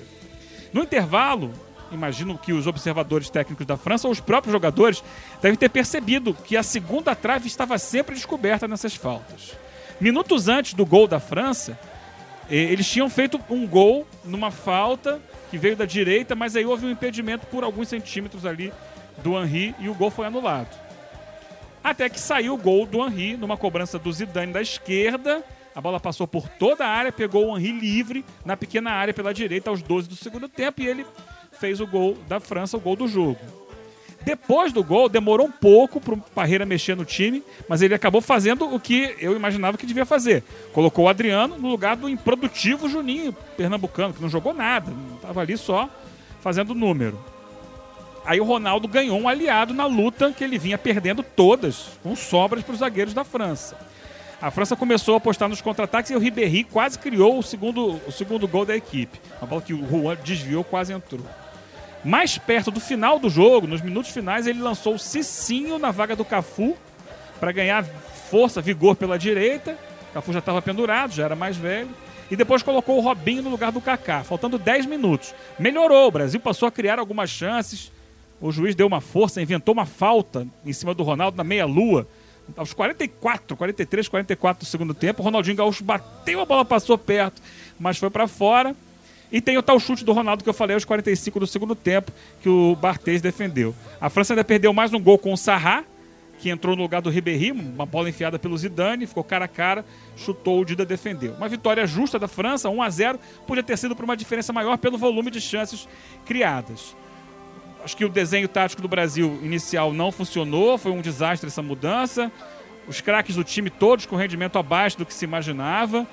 [0.73, 1.53] No intervalo,
[1.91, 5.03] imagino que os observadores técnicos da França ou os próprios jogadores
[5.43, 9.53] devem ter percebido que a segunda trave estava sempre descoberta nessas faltas.
[10.01, 11.79] Minutos antes do gol da França,
[12.49, 16.91] eles tinham feito um gol numa falta que veio da direita, mas aí houve um
[16.91, 18.73] impedimento por alguns centímetros ali
[19.23, 20.90] do Henry e o gol foi anulado.
[21.83, 25.43] Até que saiu o gol do Henry numa cobrança do Zidane da esquerda.
[25.75, 29.33] A bola passou por toda a área, pegou o Henry livre na pequena área pela
[29.33, 31.07] direita aos 12 do segundo tempo e ele
[31.53, 33.39] fez o gol da França, o gol do jogo.
[34.23, 38.21] Depois do gol, demorou um pouco para o Parreira mexer no time, mas ele acabou
[38.21, 40.45] fazendo o que eu imaginava que devia fazer.
[40.73, 45.57] Colocou o Adriano no lugar do improdutivo Juninho Pernambucano, que não jogou nada, estava ali
[45.57, 45.89] só
[46.41, 47.19] fazendo número.
[48.25, 52.63] Aí o Ronaldo ganhou um aliado na luta que ele vinha perdendo todas, com sobras
[52.63, 53.77] para os zagueiros da França.
[54.41, 58.13] A França começou a apostar nos contra-ataques e o Ribéry quase criou o segundo, o
[58.13, 59.21] segundo gol da equipe.
[59.39, 61.27] Uma bola que o Juan desviou, quase entrou.
[62.03, 66.17] Mais perto do final do jogo, nos minutos finais, ele lançou o Cicinho na vaga
[66.17, 66.75] do Cafu
[67.39, 67.85] para ganhar
[68.31, 69.77] força, vigor pela direita.
[70.11, 71.91] O Cafu já estava pendurado, já era mais velho.
[72.31, 75.35] E depois colocou o Robinho no lugar do Kaká, faltando 10 minutos.
[75.59, 77.93] Melhorou, o Brasil passou a criar algumas chances.
[78.41, 82.09] O juiz deu uma força, inventou uma falta em cima do Ronaldo na meia-lua.
[82.57, 87.41] Aos 44, 43, 44 do segundo tempo, o Ronaldinho Gaúcho bateu, a bola passou perto,
[87.79, 88.75] mas foi para fora.
[89.31, 92.11] E tem o tal chute do Ronaldo que eu falei aos 45 do segundo tempo,
[92.43, 93.75] que o Barthez defendeu.
[94.01, 95.85] A França ainda perdeu mais um gol com o Sarra,
[96.41, 99.85] que entrou no lugar do Ribéry, uma bola enfiada pelo Zidane, ficou cara a cara,
[100.17, 101.35] chutou, o Dida defendeu.
[101.35, 104.79] Uma vitória justa da França, 1 a 0 podia ter sido por uma diferença maior
[104.79, 105.87] pelo volume de chances
[106.25, 106.97] criadas.
[107.85, 112.31] Acho que o desenho tático do Brasil inicial não funcionou, foi um desastre essa mudança.
[112.87, 116.07] Os craques do time todos com rendimento abaixo do que se imaginava.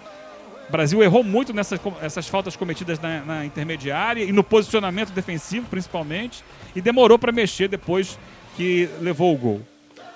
[0.67, 5.67] O Brasil errou muito nessas essas faltas cometidas na, na intermediária e no posicionamento defensivo,
[5.69, 6.43] principalmente,
[6.75, 8.19] e demorou para mexer depois
[8.55, 9.61] que levou o gol.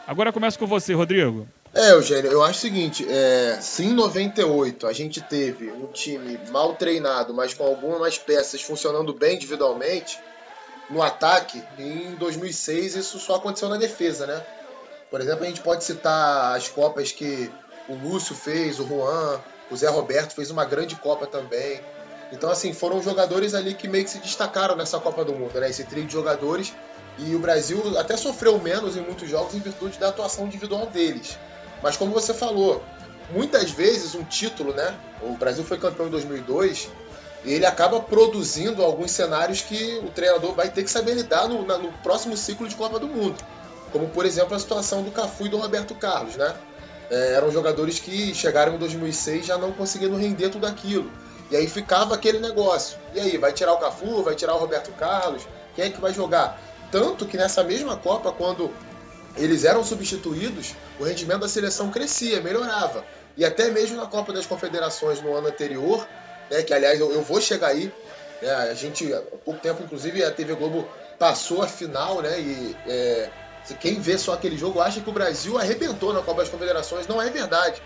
[0.05, 1.47] Agora começa com você, Rodrigo.
[1.73, 6.37] É, Eugênio, eu acho o seguinte, é, se em 98 a gente teve um time
[6.49, 10.19] mal treinado, mas com algumas peças funcionando bem individualmente,
[10.91, 14.43] no ataque, em 2006 isso só aconteceu na defesa, né?
[15.09, 17.51] Por exemplo, a gente pode citar as Copas que
[17.87, 21.81] o Lúcio fez, o Juan, o Zé Roberto fez uma grande Copa também.
[22.31, 25.69] Então, assim, foram jogadores ali que meio que se destacaram nessa Copa do Mundo, né?
[25.69, 26.73] Esse trio de jogadores.
[27.17, 31.37] E o Brasil até sofreu menos em muitos jogos em virtude da atuação individual deles.
[31.83, 32.81] Mas como você falou,
[33.31, 34.97] muitas vezes um título, né?
[35.21, 37.10] O Brasil foi campeão em 2002 e
[37.43, 41.77] ele acaba produzindo alguns cenários que o treinador vai ter que saber lidar no, na,
[41.77, 43.43] no próximo ciclo de Copa do Mundo.
[43.91, 46.55] Como, por exemplo, a situação do Cafu e do Roberto Carlos, né?
[47.09, 51.11] É, eram jogadores que chegaram em 2006 já não conseguindo render tudo aquilo.
[51.49, 52.97] E aí ficava aquele negócio.
[53.13, 55.45] E aí, vai tirar o Cafu, vai tirar o Roberto Carlos?
[55.75, 56.61] Quem é que vai jogar?
[56.89, 58.71] Tanto que nessa mesma Copa, quando
[59.35, 63.03] eles eram substituídos, o rendimento da seleção crescia, melhorava.
[63.35, 66.07] E até mesmo na Copa das Confederações no ano anterior,
[66.51, 67.91] né, que aliás eu, eu vou chegar aí,
[68.41, 70.87] né, a gente, há pouco tempo, inclusive, a TV Globo
[71.17, 73.31] passou a final, né, e é,
[73.79, 77.07] quem vê só aquele jogo acha que o Brasil arrebentou na Copa das Confederações.
[77.07, 77.81] Não é verdade.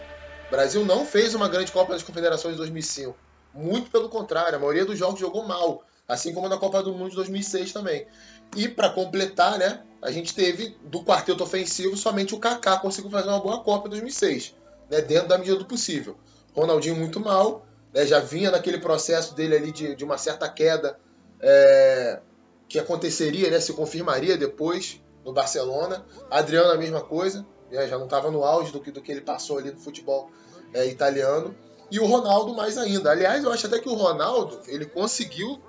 [0.47, 3.15] O Brasil não fez uma grande Copa das Confederações de 2005.
[3.54, 5.84] Muito pelo contrário, a maioria dos jogos jogou mal.
[6.08, 8.08] Assim como na Copa do Mundo de 2006 também.
[8.56, 13.28] E para completar, né, a gente teve do quarteto ofensivo somente o Kaká conseguiu fazer
[13.28, 14.56] uma boa Copa em 2006,
[14.89, 16.15] né, dentro da medida do possível.
[16.56, 20.99] Ronaldinho muito mal, né, já vinha naquele processo dele ali de, de uma certa queda
[21.39, 22.19] é,
[22.67, 26.05] que aconteceria, né, se confirmaria depois no Barcelona.
[26.29, 29.21] Adriano a mesma coisa, né, já não estava no auge do que, do que ele
[29.21, 30.29] passou ali no futebol
[30.73, 31.55] é, italiano.
[31.89, 33.12] E o Ronaldo mais ainda.
[33.12, 35.62] Aliás, eu acho até que o Ronaldo ele conseguiu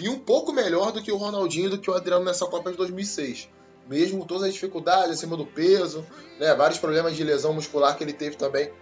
[0.00, 2.76] e um pouco melhor do que o Ronaldinho do que o Adriano nessa Copa de
[2.76, 3.48] 2006.
[3.88, 6.04] Mesmo todas as dificuldades acima do peso,
[6.38, 8.72] né, vários problemas de lesão muscular que ele teve também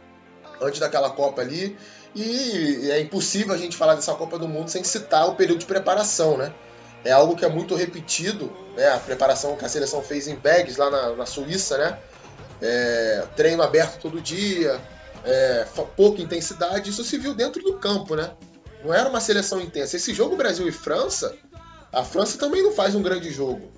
[0.60, 1.76] antes daquela Copa ali.
[2.16, 5.66] E é impossível a gente falar dessa Copa do Mundo sem citar o período de
[5.66, 6.52] preparação, né?
[7.04, 8.88] É algo que é muito repetido, né?
[8.88, 11.98] A preparação que a seleção fez em Bags, lá na, na Suíça, né?
[12.62, 14.80] É, treino aberto todo dia,
[15.24, 18.30] é, pouca intensidade, isso se viu dentro do campo, né?
[18.82, 19.96] Não era uma seleção intensa.
[19.96, 21.36] Esse jogo Brasil e França,
[21.92, 23.70] a França também não faz um grande jogo.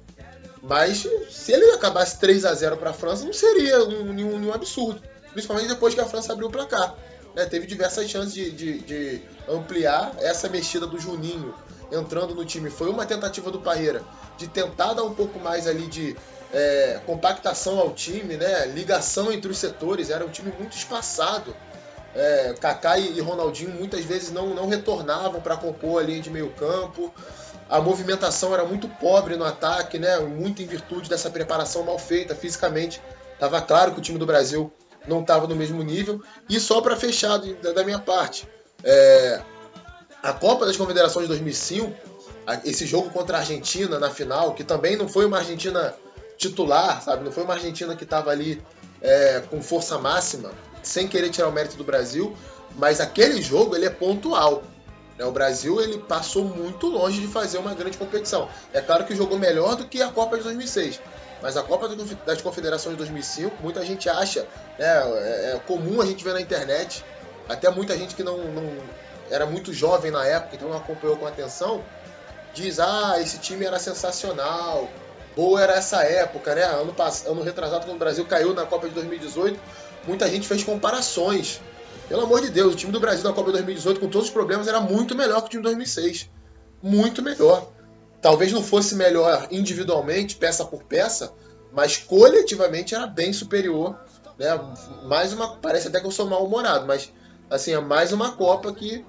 [0.62, 4.53] Mas se ele acabasse 3 a 0 para a França, não seria um, nenhum, nenhum,
[4.53, 5.03] absurdo.
[5.33, 6.94] Principalmente depois que a França abriu o placar.
[7.36, 11.54] É, teve diversas chances de, de, de, ampliar essa mexida do Juninho
[11.92, 12.70] entrando no time.
[12.70, 14.02] Foi uma tentativa do Parreira
[14.36, 16.16] de tentar dar um pouco mais ali de
[16.52, 18.66] é, compactação ao time, né?
[18.66, 20.10] ligação entre os setores.
[20.10, 21.54] Era um time muito espaçado
[22.14, 26.50] é, Kaká e Ronaldinho muitas vezes não, não retornavam para compor a linha de meio
[26.50, 27.14] campo.
[27.68, 30.18] A movimentação era muito pobre no ataque, né?
[30.18, 33.00] muito em virtude dessa preparação mal feita fisicamente.
[33.34, 34.72] Estava claro que o time do Brasil
[35.08, 36.22] não estava no mesmo nível.
[36.48, 38.48] E só para fechar da minha parte,
[38.84, 39.40] é,
[40.22, 41.92] a Copa das Confederações de 2005,
[42.64, 45.94] esse jogo contra a Argentina na final, que também não foi uma Argentina
[46.36, 47.24] titular, sabe?
[47.24, 48.62] Não foi uma Argentina que estava ali
[49.02, 50.50] é, com força máxima
[50.82, 52.34] sem querer tirar o mérito do Brasil,
[52.76, 54.62] mas aquele jogo ele é pontual.
[55.18, 55.24] Né?
[55.24, 58.48] O Brasil ele passou muito longe de fazer uma grande competição.
[58.72, 61.00] É claro que jogou melhor do que a Copa de 2006,
[61.40, 61.88] mas a Copa
[62.27, 64.46] das Confederações de 2005, muita gente acha,
[64.79, 67.05] né, é, é comum a gente ver na internet,
[67.48, 68.77] até muita gente que não, não
[69.31, 71.83] era muito jovem na época, então não acompanhou com atenção,
[72.55, 74.88] diz: ah, esse time era sensacional,
[75.37, 76.64] boa era essa época, né?
[76.64, 76.94] Ano,
[77.27, 79.59] ano retrasado, quando o Brasil caiu na Copa de 2018,
[80.07, 81.61] muita gente fez comparações.
[82.09, 84.66] Pelo amor de Deus, o time do Brasil na Copa 2018, com todos os problemas,
[84.66, 86.31] era muito melhor que o time de 2006.
[86.83, 87.70] Muito melhor.
[88.20, 91.33] Talvez não fosse melhor individualmente, peça por peça,
[91.72, 93.96] mas coletivamente era bem superior.
[94.38, 94.48] Né?
[95.04, 95.57] Mais uma.
[95.57, 97.12] Parece até que eu sou mal-humorado, mas
[97.50, 99.04] assim, é mais uma Copa que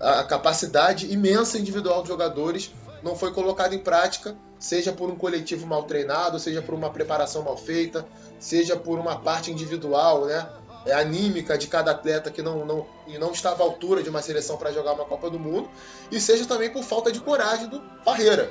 [0.00, 2.72] a capacidade imensa individual dos jogadores
[3.02, 7.42] não foi colocada em prática, seja por um coletivo mal treinado, seja por uma preparação
[7.42, 8.06] mal feita,
[8.38, 10.48] seja por uma parte individual, né?
[10.84, 14.20] É, anímica de cada atleta que não, não, e não estava à altura de uma
[14.20, 15.70] seleção para jogar uma Copa do Mundo,
[16.10, 18.50] e seja também por falta de coragem do Parreira,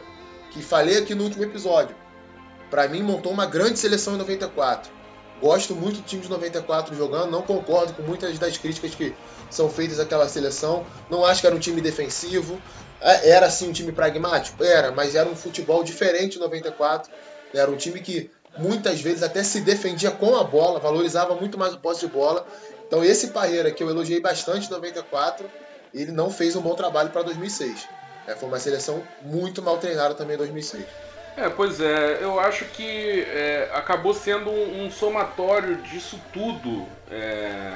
[0.52, 1.96] que falei aqui no último episódio.
[2.70, 4.90] Para mim, montou uma grande seleção em 94,
[5.42, 9.16] Gosto muito do time de 94 jogando, não concordo com muitas das críticas que
[9.50, 10.86] são feitas àquela seleção.
[11.10, 12.62] Não acho que era um time defensivo.
[13.02, 14.64] É, era sim um time pragmático?
[14.64, 17.12] Era, mas era um futebol diferente de 94.
[17.52, 21.74] Era um time que muitas vezes até se defendia com a bola, valorizava muito mais
[21.74, 22.46] o posse de bola.
[22.88, 25.50] Então esse Parreira, que eu elogiei bastante em 94,
[25.94, 27.88] ele não fez um bom trabalho para 2006.
[28.28, 30.86] É, foi uma seleção muito mal treinada também em 2006.
[31.38, 37.74] É, pois é, eu acho que é, acabou sendo um, um, somatório disso tudo é,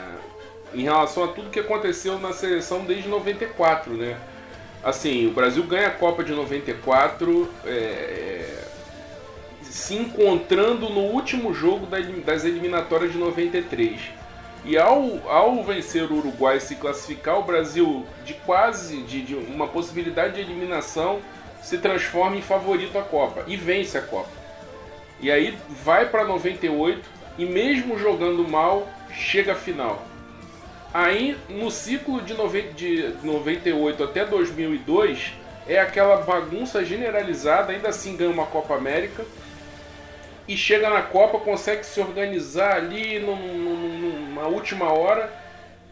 [0.74, 4.18] em relação a tudo que aconteceu na seleção desde 94, né?
[4.84, 8.45] Assim, o Brasil ganha a Copa de 94 é,
[9.76, 11.86] se encontrando no último jogo
[12.26, 14.00] das eliminatórias de 93.
[14.64, 19.36] E ao, ao vencer o Uruguai e se classificar, o Brasil, de quase de, de
[19.36, 21.20] uma possibilidade de eliminação,
[21.62, 24.30] se transforma em favorito à Copa e vence a Copa.
[25.20, 27.02] E aí vai para 98
[27.38, 30.06] e mesmo jogando mal, chega à final.
[30.94, 32.34] Aí no ciclo de,
[32.74, 35.34] de 98 até 2002
[35.68, 39.26] é aquela bagunça generalizada, ainda assim ganha uma Copa América
[40.48, 45.32] e chega na Copa, consegue se organizar ali num, num, numa última hora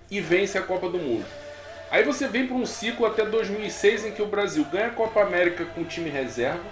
[0.10, 1.26] e vence a Copa do Mundo.
[1.90, 5.22] Aí você vem para um ciclo até 2006 em que o Brasil ganha a Copa
[5.22, 6.64] América com time reserva,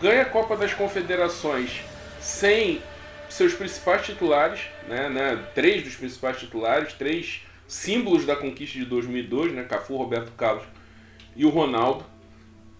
[0.00, 1.80] ganha a Copa das Confederações
[2.20, 2.82] sem
[3.28, 9.52] seus principais titulares, né, né, três dos principais titulares, três símbolos da conquista de 2002,
[9.52, 10.64] né, Cafu, Roberto Carlos
[11.36, 12.04] e o Ronaldo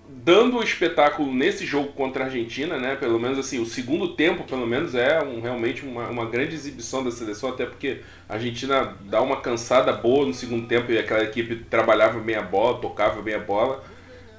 [0.08, 2.96] dando o espetáculo nesse jogo contra a Argentina, né?
[2.96, 7.04] Pelo menos assim, o segundo tempo, pelo menos, é um, realmente uma, uma grande exibição
[7.04, 11.22] da seleção, até porque a Argentina dá uma cansada boa no segundo tempo e aquela
[11.22, 13.84] equipe trabalhava bem a bola, tocava bem a bola,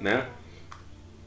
[0.00, 0.26] né?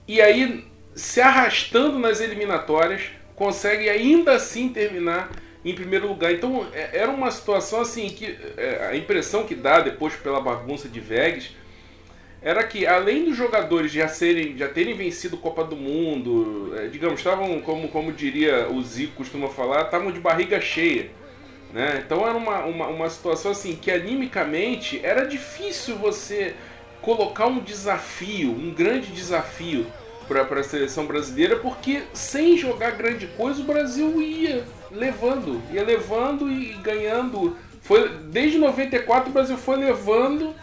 [0.05, 3.03] E aí, se arrastando nas eliminatórias,
[3.35, 5.31] consegue ainda assim terminar
[5.63, 6.33] em primeiro lugar.
[6.33, 10.89] Então, é, era uma situação assim que é, a impressão que dá depois pela bagunça
[10.89, 11.51] de Vegas
[12.43, 17.19] era que além dos jogadores já serem já terem vencido Copa do Mundo, é, digamos,
[17.19, 21.09] estavam como como diria o Zico costuma falar, estavam de barriga cheia,
[21.73, 22.03] né?
[22.05, 26.53] Então era uma, uma, uma situação assim que animicamente era difícil você
[27.01, 29.87] colocar um desafio, um grande desafio
[30.27, 36.51] para a seleção brasileira, porque sem jogar grande coisa o Brasil ia levando, ia levando
[36.51, 37.55] e ganhando.
[37.81, 40.55] Foi desde 94 o Brasil foi levando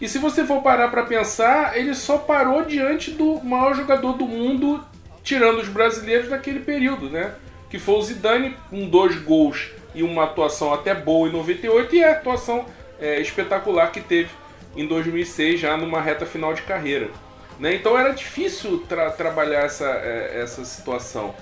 [0.00, 4.24] e se você for parar para pensar, ele só parou diante do maior jogador do
[4.24, 4.82] mundo,
[5.22, 7.34] tirando os brasileiros daquele período, né?
[7.68, 12.04] Que foi o Zidane, com dois gols e uma atuação até boa em 98 e
[12.04, 12.64] a atuação
[12.98, 14.30] é, espetacular que teve
[14.74, 17.10] em 2006, já numa reta final de carreira.
[17.58, 17.74] Né?
[17.74, 21.34] Então era difícil tra trabalhar essa, é, essa situação.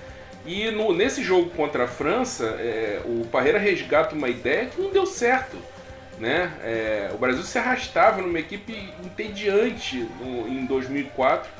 [0.44, 4.90] E no, nesse jogo contra a França, é, o Parreira resgata uma ideia que não
[4.90, 5.56] deu certo
[6.18, 6.52] né?
[6.62, 11.50] É, o Brasil se arrastava numa equipe entediante no, em 2004,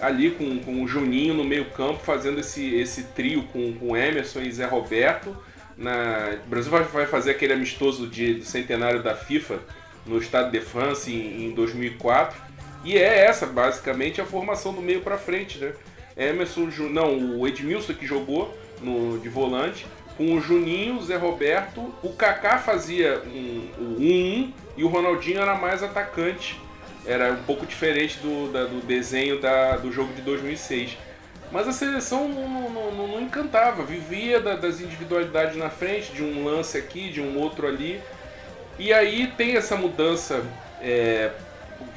[0.00, 4.40] ali com, com o Juninho no meio campo, fazendo esse, esse trio com, com Emerson
[4.40, 5.36] e Zé Roberto.
[5.76, 9.60] Na, o Brasil vai, vai fazer aquele amistoso de, do centenário da FIFA
[10.06, 12.40] no Estado de France em, em 2004.
[12.84, 15.72] E é essa, basicamente, a formação do meio para frente, né?
[16.16, 19.86] Emerson, não, o Edmilson que jogou no, de volante,
[20.16, 25.40] com o Juninho, o Zé Roberto, o Kaká fazia um, um 1 e o Ronaldinho
[25.40, 26.60] era mais atacante.
[27.04, 30.96] Era um pouco diferente do, da, do desenho da, do jogo de 2006.
[31.50, 36.22] Mas a seleção não, não, não, não encantava, vivia da, das individualidades na frente, de
[36.22, 38.00] um lance aqui, de um outro ali.
[38.78, 40.42] E aí tem essa mudança
[40.80, 41.30] é,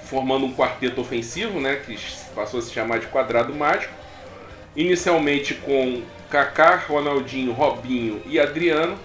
[0.03, 1.97] formando um quarteto ofensivo, né, que
[2.33, 3.93] passou a se chamar de quadrado mágico.
[4.75, 8.97] Inicialmente com Kaká, Ronaldinho, Robinho e Adriano,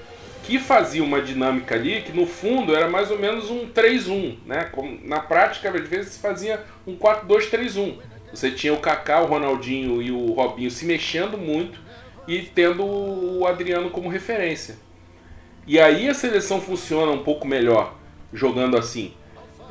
[0.42, 4.68] que fazia uma dinâmica ali que no fundo era mais ou menos um 3-1, né?
[4.72, 7.98] Como, na prática, às vezes fazia um 4-2-3-1.
[8.32, 11.78] Você tinha o Kaká, o Ronaldinho e o Robinho se mexendo muito
[12.26, 14.76] e tendo o Adriano como referência.
[15.66, 17.94] E aí a seleção funciona um pouco melhor
[18.32, 19.12] jogando assim.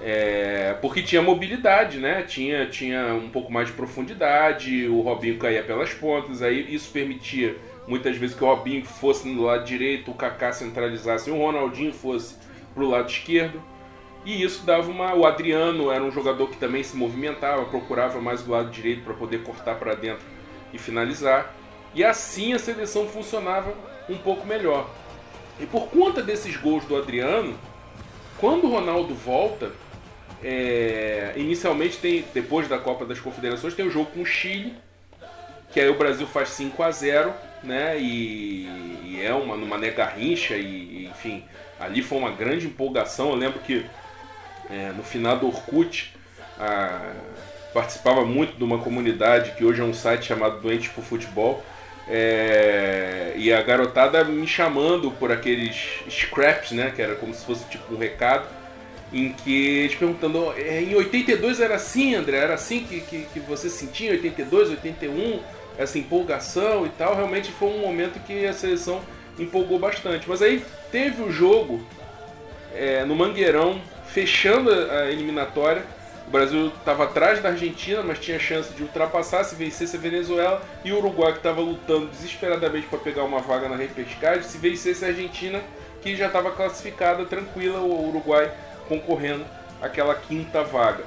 [0.02, 2.24] É, porque tinha mobilidade, né?
[2.24, 7.58] Tinha, tinha um pouco mais de profundidade, o Robinho caía pelas pontas, aí isso permitia
[7.88, 11.91] muitas vezes que o Robinho fosse no lado direito, o Kaká centralizasse e o Ronaldinho
[11.91, 12.36] fosse
[12.74, 13.62] pro lado esquerdo.
[14.26, 15.14] E isso dava uma.
[15.16, 19.14] O Adriano era um jogador que também se movimentava, procurava mais do lado direito para
[19.14, 20.26] poder cortar para dentro
[20.74, 21.54] e finalizar.
[21.95, 23.74] E assim a seleção funcionava
[24.08, 24.89] um pouco melhor.
[25.60, 27.58] E por conta desses gols do Adriano,
[28.38, 29.72] quando o Ronaldo volta,
[30.44, 34.74] é, inicialmente tem, depois da Copa das Confederações, tem o jogo com o Chile,
[35.72, 37.34] que aí o Brasil faz 5 a 0
[37.64, 38.00] né?
[38.00, 38.68] E,
[39.06, 41.44] e é uma numa Mané Garrincha e, enfim,
[41.80, 43.30] ali foi uma grande empolgação.
[43.30, 43.86] Eu lembro que
[44.70, 46.14] é, no final do Orkut
[46.58, 47.12] a,
[47.74, 51.64] participava muito de uma comunidade que hoje é um site chamado Doente por Futebol.
[52.08, 56.92] É, e a garotada me chamando por aqueles scraps, né?
[56.96, 58.48] Que era como se fosse tipo um recado
[59.12, 62.38] em que eles perguntando, é, em 82 era assim, André?
[62.38, 65.39] Era assim que, que, que você sentia em 82, 81,
[65.78, 67.16] essa empolgação e tal?
[67.16, 69.01] Realmente foi um momento que a seleção
[69.38, 70.30] empolgou bastante.
[70.30, 71.82] Mas aí teve o jogo
[72.74, 75.84] é, no Mangueirão, fechando a eliminatória.
[76.28, 80.62] O Brasil estava atrás da Argentina, mas tinha chance de ultrapassar se vencesse a Venezuela.
[80.86, 85.03] E o Uruguai, que estava lutando desesperadamente para pegar uma vaga na repescagem, se vencesse
[85.03, 85.60] a Argentina,
[86.03, 88.51] que já estava classificada tranquila, o Uruguai
[88.90, 89.46] concorrendo
[89.82, 91.06] àquela quinta vaga.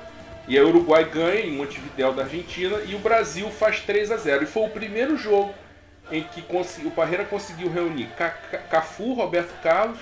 [0.48, 4.16] E aí o Uruguai ganha em Montevideo da Argentina e o Brasil faz 3 a
[4.16, 5.54] 0 E foi o primeiro jogo
[6.10, 6.44] em que
[6.84, 8.08] o Parreira conseguiu reunir
[8.70, 9.98] Cafu, Roberto Carlos,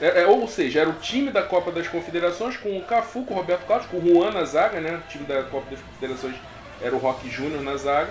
[0.00, 3.34] é, é, ou seja, era o time da Copa das Confederações com o Cafu, com
[3.34, 5.00] o Roberto Carlos, com o Juan na zaga, né?
[5.04, 6.36] O time da Copa das Confederações
[6.80, 8.10] era o Rock Júnior na zaga.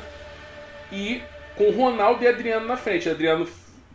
[0.92, 1.22] E
[1.56, 3.10] com o Ronaldo e Adriano na frente.
[3.10, 3.48] Adriano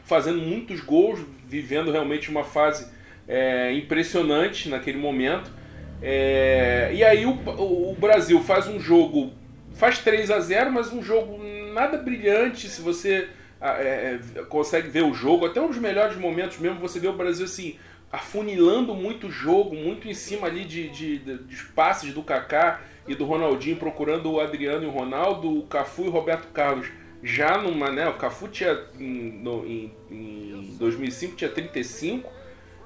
[0.04, 2.90] fazendo muitos gols, vivendo realmente uma fase
[3.26, 5.50] é, impressionante naquele momento.
[6.00, 9.32] É, e aí o, o, Brasil faz um jogo,
[9.74, 11.40] faz 3 a 0 mas um jogo
[11.72, 12.68] nada brilhante.
[12.68, 13.28] Se você
[13.60, 14.18] é,
[14.48, 17.76] consegue ver o jogo, até dos melhores momentos mesmo, você vê o Brasil assim,
[18.10, 22.80] afunilando muito o jogo, muito em cima ali de, de, de, de passes do Kaká
[23.06, 26.88] e do Ronaldinho, procurando o Adriano e o Ronaldo, o Cafu e o Roberto Carlos.
[27.22, 32.41] Já numa, né, o Cafu tinha em, no, em, em 2005 tinha 35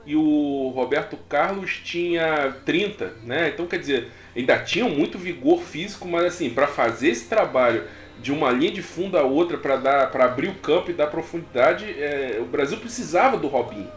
[0.07, 3.49] e o Roberto Carlos tinha 30, né?
[3.53, 7.85] Então quer dizer, ainda tinham muito vigor físico, mas assim, para fazer esse trabalho
[8.21, 11.09] de uma linha de fundo a outra para dar para abrir o campo e dar
[11.09, 13.91] profundidade, é, o Brasil precisava do Robinho.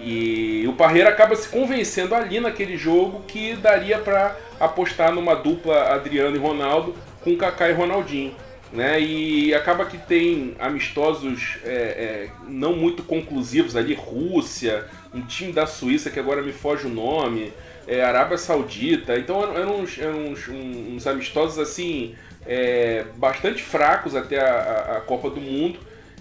[0.00, 5.94] E o Parreira acaba se convencendo ali naquele jogo que daria para apostar numa dupla
[5.94, 8.34] Adriano e Ronaldo com Kaká e Ronaldinho.
[8.74, 9.00] Né?
[9.00, 15.64] E acaba que tem amistosos é, é, não muito conclusivos ali, Rússia, um time da
[15.64, 17.52] Suíça que agora me foge o nome,
[17.86, 19.16] é, Arábia Saudita.
[19.16, 25.30] Então eram uns, eram uns, uns amistosos assim é, bastante fracos até a, a, Copa
[25.30, 25.78] do Mundo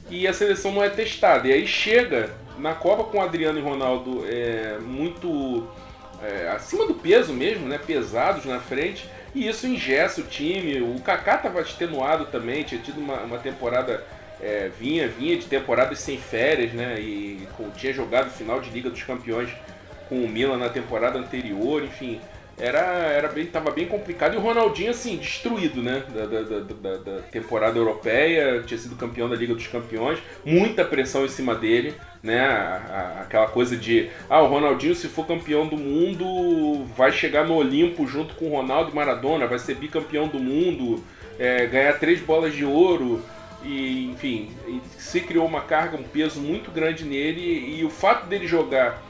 [0.10, 1.48] e a seleção não é testada.
[1.48, 2.30] E aí chega
[2.60, 5.68] na Copa com Adriano e Ronaldo é, muito
[6.22, 7.80] é, acima do peso mesmo, né?
[7.80, 9.10] pesados na frente.
[9.34, 10.82] E isso ingessa o time.
[10.82, 14.04] O Kaká estava extenuado também, tinha tido uma, uma temporada.
[14.42, 17.00] É, vinha, vinha de temporadas sem férias, né?
[17.00, 19.50] E tinha jogado final de Liga dos Campeões
[20.10, 22.20] com o Milan na temporada anterior, enfim
[22.58, 24.34] era, era bem, tava bem complicado.
[24.34, 26.04] E o Ronaldinho, assim, destruído, né?
[26.14, 31.26] Da, da, da, da, temporada europeia, tinha sido campeão da Liga dos Campeões, muita pressão
[31.26, 32.40] em cima dele, né?
[33.22, 38.08] Aquela coisa de, ah, o Ronaldinho, se for campeão do mundo, vai chegar no Olimpo
[38.08, 41.04] junto com o Ronaldo e Maradona, vai ser bicampeão do mundo,
[41.40, 43.22] é, ganhar três bolas de ouro.
[43.66, 44.52] E, enfim,
[44.98, 49.02] se criou uma carga, um peso muito grande nele, e o fato dele jogar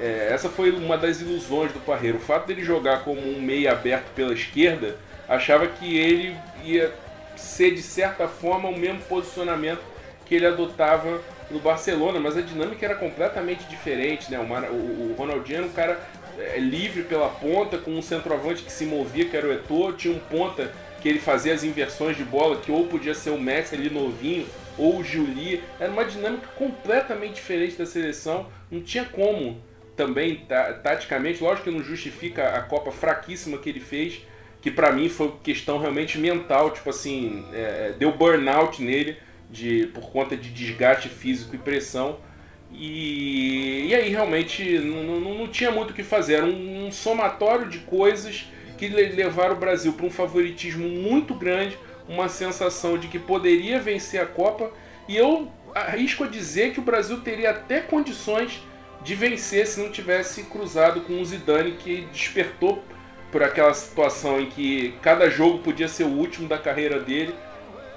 [0.00, 2.16] é, essa foi uma das ilusões do Parreiro.
[2.16, 4.96] O fato dele jogar como um meia aberto pela esquerda,
[5.28, 6.34] achava que ele
[6.64, 6.92] ia
[7.36, 9.80] ser de certa forma o mesmo posicionamento
[10.26, 11.20] que ele adotava
[11.50, 14.38] no Barcelona, mas a dinâmica era completamente diferente, né?
[14.38, 14.64] O, Mar...
[14.70, 16.00] o Ronaldinho era um cara
[16.38, 20.14] é, livre pela ponta, com um centroavante que se movia, que era o Eto'o, tinha
[20.14, 23.74] um ponta que ele fazia as inversões de bola, que ou podia ser o Messi
[23.74, 24.46] ali novinho,
[24.78, 25.62] ou o Juli.
[25.78, 29.60] Era uma dinâmica completamente diferente da seleção, não tinha como
[29.96, 30.46] também
[30.82, 34.22] taticamente, lógico que não justifica a Copa fraquíssima que ele fez,
[34.60, 39.16] que para mim foi questão realmente mental, tipo assim, é, é, deu burnout nele
[39.50, 42.18] de, por conta de desgaste físico e pressão.
[42.72, 46.92] E, e aí realmente não, não, não tinha muito o que fazer, era um, um
[46.92, 48.46] somatório de coisas
[48.78, 51.76] que levaram o Brasil para um favoritismo muito grande,
[52.08, 54.72] uma sensação de que poderia vencer a Copa,
[55.06, 58.62] e eu arrisco a dizer que o Brasil teria até condições
[59.02, 62.84] de vencer se não tivesse cruzado com o Zidane que despertou
[63.32, 67.34] por aquela situação em que cada jogo podia ser o último da carreira dele.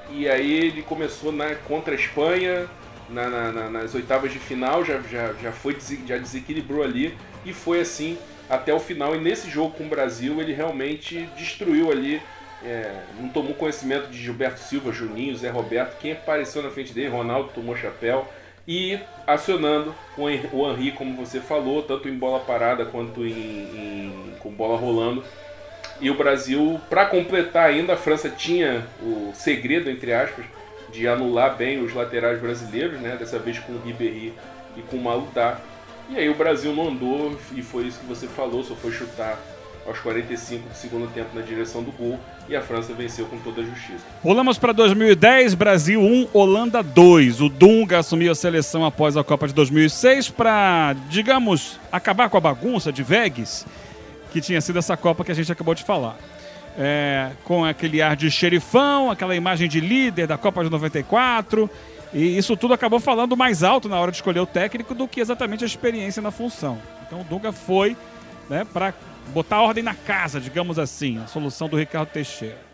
[0.10, 2.68] E aí ele começou na, contra a Espanha
[3.10, 7.82] na, na, nas oitavas de final já, já, já foi já desequilibrou ali e foi
[7.82, 8.18] assim
[8.49, 9.16] até o final.
[9.16, 12.22] E nesse jogo com o Brasil ele realmente destruiu ali
[12.64, 17.10] é, não tomou conhecimento de Gilberto Silva, Juninho, Zé Roberto, quem apareceu na frente dele,
[17.10, 18.28] Ronaldo tomou chapéu
[18.68, 24.51] e acionando o Henry, como você falou, tanto em bola parada quanto em, em com
[24.51, 25.24] bola rolando.
[25.99, 30.45] E o Brasil, para completar ainda, a França tinha o segredo, entre aspas,
[30.91, 33.16] de anular bem os laterais brasileiros, né?
[33.18, 34.34] Dessa vez com o Ribéry
[34.78, 35.59] e com o Malutá.
[36.09, 39.39] E aí o Brasil não andou e foi isso que você falou, só foi chutar
[39.86, 43.62] aos 45 do segundo tempo na direção do gol e a França venceu com toda
[43.62, 44.04] a justiça.
[44.22, 47.41] Pulamos para 2010, Brasil 1, Holanda 2.
[47.41, 52.41] O Dunga assumiu a seleção após a Copa de 2006 para, digamos, acabar com a
[52.41, 53.66] bagunça de Vegas,
[54.32, 56.18] que tinha sido essa Copa que a gente acabou de falar.
[56.78, 61.70] É, com aquele ar de xerifão, aquela imagem de líder da Copa de 94.
[62.14, 65.20] E isso tudo acabou falando mais alto na hora de escolher o técnico do que
[65.20, 66.78] exatamente a experiência na função.
[67.08, 67.96] Então o Dunga foi
[68.50, 68.94] né, para
[69.30, 72.74] botar ordem na casa, digamos assim, a solução do Ricardo Teixeira.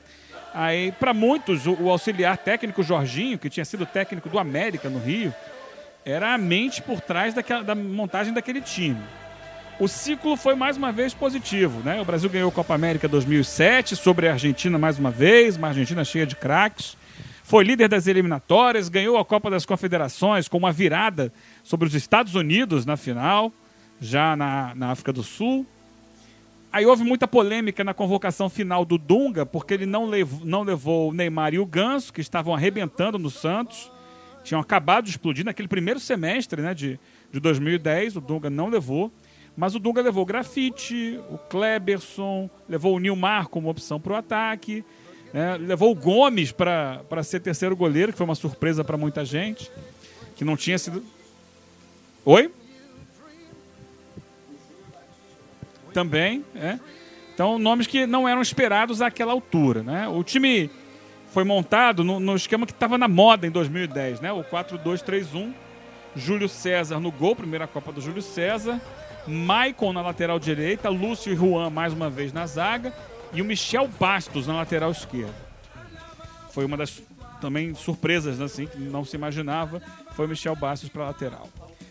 [0.54, 5.00] Aí, para muitos, o, o, auxiliar técnico Jorginho, que tinha sido técnico do América no
[5.00, 5.34] Rio,
[6.04, 9.02] era a mente por trás daquela, da montagem daquele time.
[9.80, 12.02] O ciclo foi mais uma vez positivo, né?
[12.02, 16.04] O Brasil ganhou a Copa América 2007 sobre a Argentina mais uma vez, uma Argentina
[16.04, 16.98] cheia de craques.
[17.44, 21.32] Foi líder das eliminatórias, ganhou a Copa das Confederações com uma virada
[21.64, 23.54] sobre os Estados Unidos na final,
[24.02, 25.66] já na, na África do Sul.
[26.72, 31.10] Aí houve muita polêmica na convocação final do Dunga, porque ele não levou, não levou
[31.10, 33.92] o Neymar e o Ganso, que estavam arrebentando no Santos.
[34.44, 37.00] Tinham acabado de explodir naquele primeiro semestre né, de,
[37.32, 38.18] de 2010.
[38.18, 39.12] O Dunga não levou.
[39.58, 44.16] Mas o Dunga levou o Grafite, o Kleberson, levou o Nilmar como opção para o
[44.16, 44.86] ataque.
[45.34, 49.72] Né, levou o Gomes para ser terceiro goleiro, que foi uma surpresa para muita gente.
[50.36, 51.04] Que não tinha sido.
[52.24, 52.52] Oi?
[55.94, 56.44] Também.
[56.56, 56.80] É.
[57.34, 59.82] Então, nomes que não eram esperados àquela altura.
[59.84, 60.08] Né?
[60.08, 60.70] O time
[61.32, 64.32] foi montado no, no esquema que estava na moda em 2010, né?
[64.32, 65.54] o 4-2-3-1.
[66.16, 68.82] Júlio César no gol, primeira Copa do Júlio César.
[69.28, 72.94] Maicon na lateral direita, Lúcio e Juan mais uma vez na zaga
[73.32, 75.36] e o Michel Bastos na lateral esquerda.
[76.52, 77.02] Foi uma das
[77.40, 79.82] também surpresas assim que não se imaginava,
[80.16, 81.48] foi o Michel Bastos para lateral.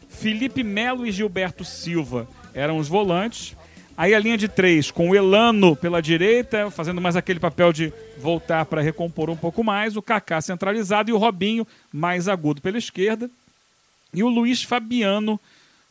[0.08, 3.56] Felipe Melo e Gilberto Silva eram os volantes.
[3.98, 7.92] Aí a linha de três com o Elano pela direita, fazendo mais aquele papel de
[8.16, 9.96] voltar para recompor um pouco mais.
[9.96, 13.28] O Kaká centralizado e o Robinho mais agudo pela esquerda.
[14.14, 15.40] E o Luiz Fabiano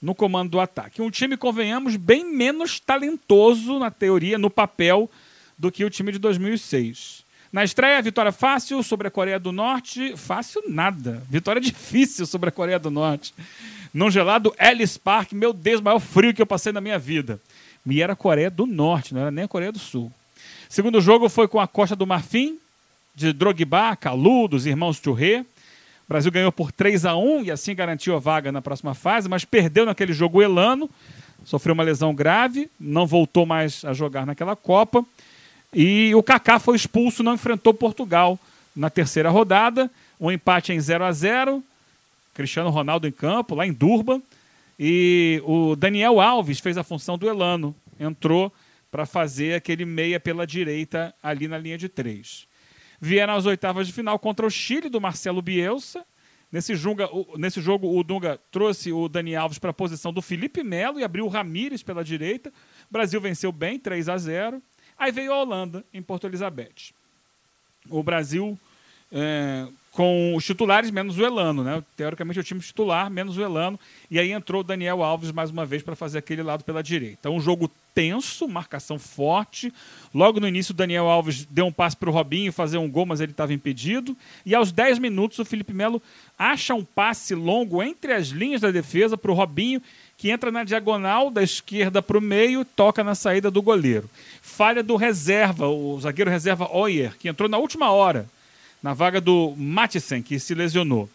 [0.01, 1.01] no comando do ataque.
[1.01, 5.12] Um time, convenhamos, bem menos talentoso na teoria, no papel,
[5.58, 7.26] do que o time de 2006.
[7.51, 10.16] Na estreia, vitória fácil sobre a Coreia do Norte.
[10.16, 11.22] Fácil nada.
[11.30, 13.34] Vitória difícil sobre a Coreia do Norte.
[13.93, 17.41] Num gelado Ellis Park, meu Deus, maior frio que eu passei na minha vida.
[17.90, 20.12] E era a Coreia do Norte, não era nem a Coreia do Sul.
[20.70, 22.58] Segundo jogo foi com a Costa do Marfim,
[23.16, 25.42] de Drogba, Calu, dos irmãos Touré.
[25.42, 25.46] O
[26.10, 29.46] Brasil ganhou por 3 a 1 e assim garantiu a vaga na próxima fase, mas
[29.46, 30.90] perdeu naquele jogo o Elano,
[31.44, 35.06] sofreu uma lesão grave, não voltou mais a jogar naquela Copa.
[35.74, 38.40] E o Kaká foi expulso, não enfrentou Portugal
[38.76, 39.90] na terceira rodada.
[40.20, 41.64] Um empate em 0 a 0
[42.34, 44.22] Cristiano Ronaldo em campo, lá em Durban.
[44.80, 48.54] E o Daniel Alves fez a função do Elano, entrou
[48.92, 52.48] para fazer aquele meia pela direita ali na linha de três.
[53.00, 56.06] Vieram às oitavas de final contra o Chile do Marcelo Bielsa.
[56.52, 60.64] Nesse, junga, nesse jogo, o Dunga trouxe o Dani Alves para a posição do Felipe
[60.64, 62.50] Melo e abriu o Ramires pela direita.
[62.90, 64.62] O Brasil venceu bem, 3 a 0.
[64.98, 66.94] Aí veio a Holanda, em Porto Elizabeth.
[67.90, 68.58] O Brasil
[69.12, 71.84] é, com os titulares menos o Elano, né?
[71.95, 73.80] Teoricamente o time titular menos o Elano.
[74.12, 77.18] E aí entrou o Daniel Alves mais uma vez para fazer aquele lado pela direita.
[77.20, 79.74] Então, um jogo tenso, marcação forte.
[80.14, 83.08] Logo no início, o Daniel Alves deu um passe para o Robinho fazer um gol,
[83.08, 84.16] mas ele estava impedido.
[84.45, 85.99] E aos 10 minutos, o Felipe Melo
[86.38, 89.82] acha um passe longo entre as linhas da defesa para o Robinho,
[90.16, 94.08] que entra na diagonal da esquerda para o meio, toca na saída do goleiro.
[94.43, 98.28] Falha do reserva, o zagueiro reserva Oyer, que entrou na última hora
[98.82, 101.10] na vaga do Matisen, que se lesionou.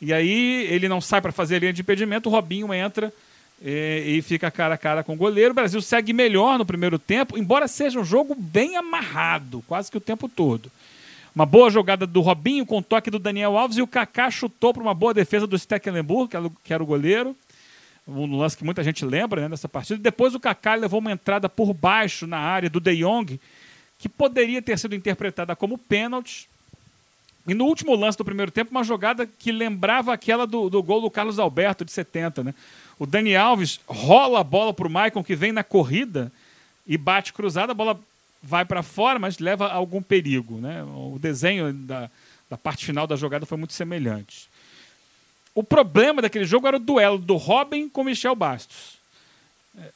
[0.00, 3.12] E aí ele não sai para fazer a linha de impedimento, o Robinho entra
[3.62, 5.52] e, e, fica cara a cara com o goleiro.
[5.52, 9.96] O Brasil segue melhor no primeiro tempo, embora seja um jogo bem amarrado, quase que
[9.96, 10.70] o tempo todo.
[11.34, 14.82] Uma boa jogada do Robinho com toque do Daniel Alves e o Kaká chutou para
[14.82, 16.30] uma boa defesa do Stecklenburg,
[16.64, 17.36] que era o goleiro.
[18.08, 20.00] Um lance que muita gente lembra né, dessa partida.
[20.00, 23.38] Depois o Kaká levou uma entrada por baixo na área do De Jong,
[23.98, 26.48] que poderia ter sido interpretada como pênalti
[27.46, 31.00] e no último lance do primeiro tempo, uma jogada que lembrava aquela do, do gol
[31.00, 32.42] do Carlos Alberto, de 70.
[32.42, 32.54] Né?
[32.98, 36.32] O Dani Alves rola a bola para o Maicon, que vem na corrida
[36.86, 37.98] e bate cruzada, a bola
[38.42, 40.58] vai para fora, mas leva a algum perigo.
[40.58, 40.82] Né?
[40.82, 42.10] O desenho da,
[42.50, 44.48] da parte final da jogada foi muito semelhante.
[45.54, 48.96] O problema daquele jogo era o duelo do Robin com o Michel Bastos.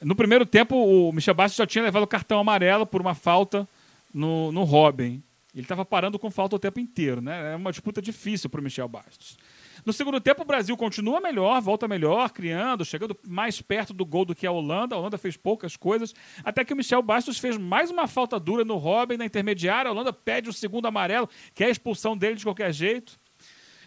[0.00, 3.66] No primeiro tempo, o Michel Bastos já tinha levado o cartão amarelo por uma falta
[4.12, 5.22] no, no Robin.
[5.54, 7.52] Ele estava parando com falta o tempo inteiro, né?
[7.52, 9.36] É uma disputa difícil para o Michel Bastos.
[9.84, 14.24] No segundo tempo, o Brasil continua melhor, volta melhor, criando, chegando mais perto do gol
[14.24, 14.94] do que a Holanda.
[14.94, 18.64] A Holanda fez poucas coisas, até que o Michel Bastos fez mais uma falta dura
[18.64, 19.88] no Robin, na intermediária.
[19.88, 23.18] A Holanda pede o segundo amarelo, que é a expulsão dele de qualquer jeito.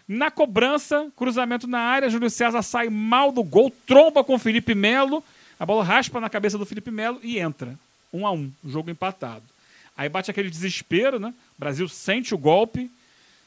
[0.06, 4.74] Na cobrança, cruzamento na área, Júlio César sai mal do gol, tromba com o Felipe
[4.74, 5.24] Melo,
[5.58, 7.78] a bola raspa na cabeça do Felipe Melo e entra.
[8.12, 9.53] Um a um, jogo empatado.
[9.96, 11.32] Aí bate aquele desespero, né?
[11.56, 12.90] O Brasil sente o golpe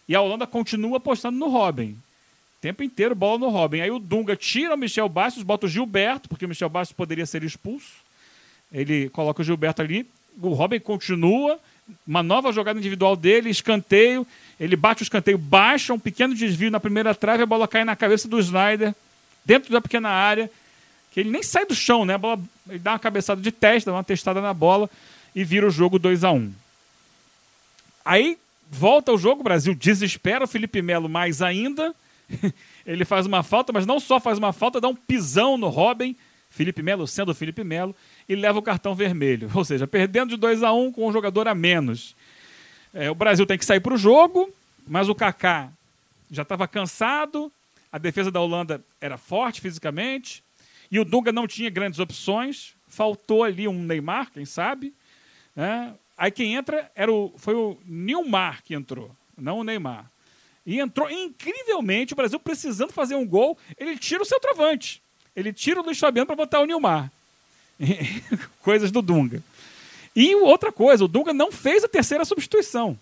[0.08, 1.92] e a Holanda continua apostando no Robin.
[1.92, 3.82] O tempo inteiro bola no Robin.
[3.82, 7.26] Aí o Dunga tira o Michel Bastos, bota o Gilberto, porque o Michel Bastos poderia
[7.26, 7.92] ser expulso.
[8.72, 10.08] Ele coloca o Gilberto ali.
[10.42, 11.60] O Robin continua.
[12.06, 14.26] Uma nova jogada individual dele, escanteio.
[14.60, 17.96] Ele bate o escanteio, baixa um pequeno desvio na primeira trave, a bola cai na
[17.96, 18.94] cabeça do Snyder,
[19.46, 20.50] dentro da pequena área,
[21.14, 22.16] que ele nem sai do chão, né?
[22.16, 24.90] A bola, ele dá uma cabeçada de teste, dá uma testada na bola
[25.38, 26.54] e vira o jogo 2 a 1 um.
[28.04, 28.40] Aí
[28.72, 31.94] volta o jogo, o Brasil desespera o Felipe Melo mais ainda.
[32.84, 36.16] ele faz uma falta, mas não só faz uma falta, dá um pisão no Robin,
[36.50, 37.96] Felipe Melo sendo o Felipe Melo,
[38.28, 39.48] e leva o cartão vermelho.
[39.54, 42.16] Ou seja, perdendo de 2 a 1 um, com um jogador a menos.
[42.92, 44.52] É, o Brasil tem que sair para o jogo,
[44.88, 45.70] mas o Kaká
[46.32, 47.52] já estava cansado,
[47.92, 50.44] a defesa da Holanda era forte fisicamente,
[50.90, 54.96] e o Dunga não tinha grandes opções, faltou ali um Neymar, quem sabe.
[55.58, 55.92] Né?
[56.16, 60.06] Aí quem entra era o, foi o Nilmar que entrou, não o Neymar.
[60.64, 65.02] E entrou incrivelmente, o Brasil precisando fazer um gol, ele tira o centroavante.
[65.36, 67.12] Ele tira o Luiz Fabiano para botar o Nilmar.
[68.62, 69.42] Coisas do Dunga.
[70.16, 72.98] E outra coisa, o Dunga não fez a terceira substituição.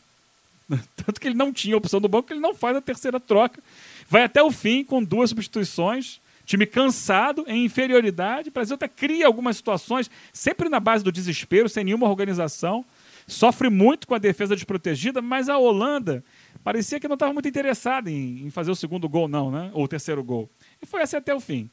[0.95, 3.62] Tanto que ele não tinha opção do banco, ele não faz a terceira troca.
[4.10, 6.20] Vai até o fim com duas substituições.
[6.46, 8.50] Time cansado, em inferioridade.
[8.50, 12.86] O Brasil até cria algumas situações, sempre na base do desespero, sem nenhuma organização.
[13.28, 16.24] Sofre muito com a defesa desprotegida, mas a Holanda
[16.64, 19.72] parecia que não estava muito interessada em, em, fazer o segundo gol, não, né?
[19.74, 20.50] Ou o terceiro gol.
[20.82, 21.70] E foi assim até o fim.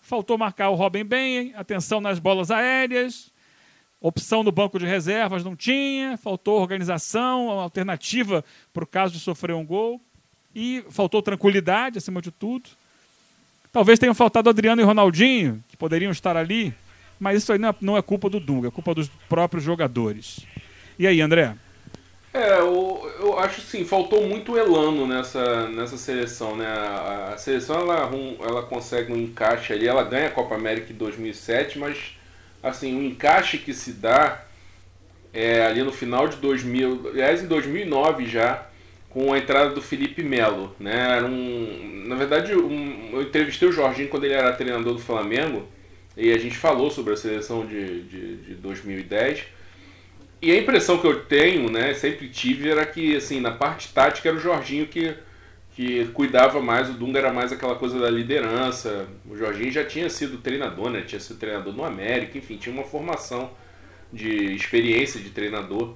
[0.00, 3.32] Faltou marcar o Robin bem, atenção nas bolas aéreas,
[4.00, 9.54] Opção no banco de reservas não tinha, faltou organização, alternativa para o caso de sofrer
[9.54, 10.00] um gol.
[10.54, 12.70] E faltou tranquilidade, acima de tudo.
[13.76, 16.72] Talvez tenham faltado Adriano e Ronaldinho, que poderiam estar ali,
[17.20, 20.46] mas isso aí não é, não é culpa do Dunga, é culpa dos próprios jogadores.
[20.98, 21.54] E aí, André?
[22.32, 26.66] É, eu, eu acho sim, faltou muito Elano nessa, nessa seleção, né?
[26.66, 28.10] A, a seleção ela,
[28.40, 32.16] ela consegue um encaixe ali, ela ganha a Copa América em 2007, mas
[32.62, 34.42] assim, o encaixe que se dá
[35.34, 38.68] é, ali no final de 2000, aliás, em 2009 já,
[39.16, 41.16] com a entrada do Felipe Melo, né?
[41.16, 45.66] Era um, na verdade, um, eu entrevistei o Jorginho quando ele era treinador do Flamengo
[46.14, 49.46] e a gente falou sobre a seleção de, de, de 2010.
[50.42, 54.28] E a impressão que eu tenho, né, sempre tive, era que assim, na parte tática
[54.28, 55.14] era o Jorginho que
[55.74, 59.08] que cuidava mais, o Dunga era mais aquela coisa da liderança.
[59.26, 61.02] O Jorginho já tinha sido treinador, né?
[61.02, 63.50] Tinha sido treinador no América, enfim, tinha uma formação
[64.10, 65.94] de experiência de treinador.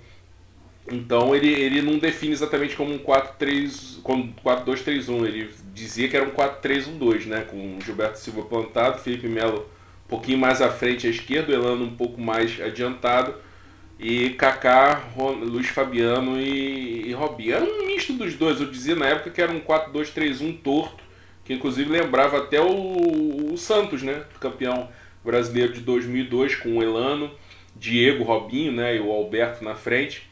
[0.91, 6.27] Então ele, ele não define exatamente como um 4-3, como 4-2-3-1, ele dizia que era
[6.27, 7.43] um 4-3-1-2, né?
[7.43, 9.71] Com Gilberto Silva plantado, Felipe Melo
[10.07, 13.33] um pouquinho mais à frente à esquerda, o Elano um pouco mais adiantado
[14.01, 17.55] e Kaká, Luiz Fabiano e, e Robinho.
[17.55, 18.59] Era um misto dos dois.
[18.61, 21.05] Eu dizia na época que era um 4-2-3-1 torto,
[21.45, 24.25] que inclusive lembrava até o, o, Santos, né?
[24.41, 24.89] Campeão
[25.23, 27.31] brasileiro de 2002 com o Elano,
[27.77, 28.97] Diego, Robinho né?
[28.97, 30.30] e o Alberto na frente.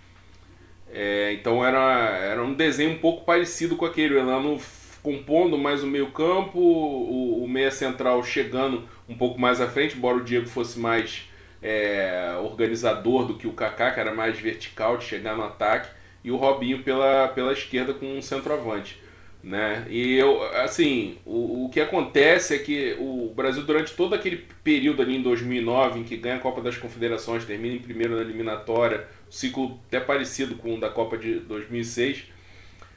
[0.92, 4.14] É, então era, era um desenho um pouco parecido com aquele.
[4.14, 4.58] O Elano
[5.02, 9.96] compondo mais o meio campo, o, o meia central chegando um pouco mais à frente,
[9.96, 11.28] embora o Diego fosse mais
[11.62, 15.90] é, organizador do que o Kaká, que era mais vertical de chegar no ataque,
[16.22, 19.00] e o Robinho pela, pela esquerda com um centroavante.
[19.42, 19.86] Né?
[19.88, 25.00] E eu, assim, o, o que acontece é que o Brasil, durante todo aquele período
[25.00, 29.06] ali em 2009, em que ganha a Copa das Confederações, termina em primeiro na eliminatória,
[29.30, 32.24] ciclo até parecido com o da Copa de 2006,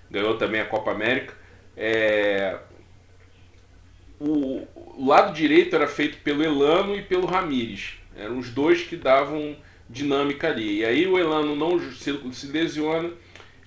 [0.09, 1.33] ganhou também a Copa América.
[1.75, 2.57] É,
[4.19, 4.67] o,
[4.97, 7.93] lado direito era feito pelo Elano e pelo Ramires.
[8.15, 9.55] Eram os dois que davam
[9.89, 10.79] dinâmica ali.
[10.79, 11.79] E aí o Elano não
[12.31, 13.09] se lesiona.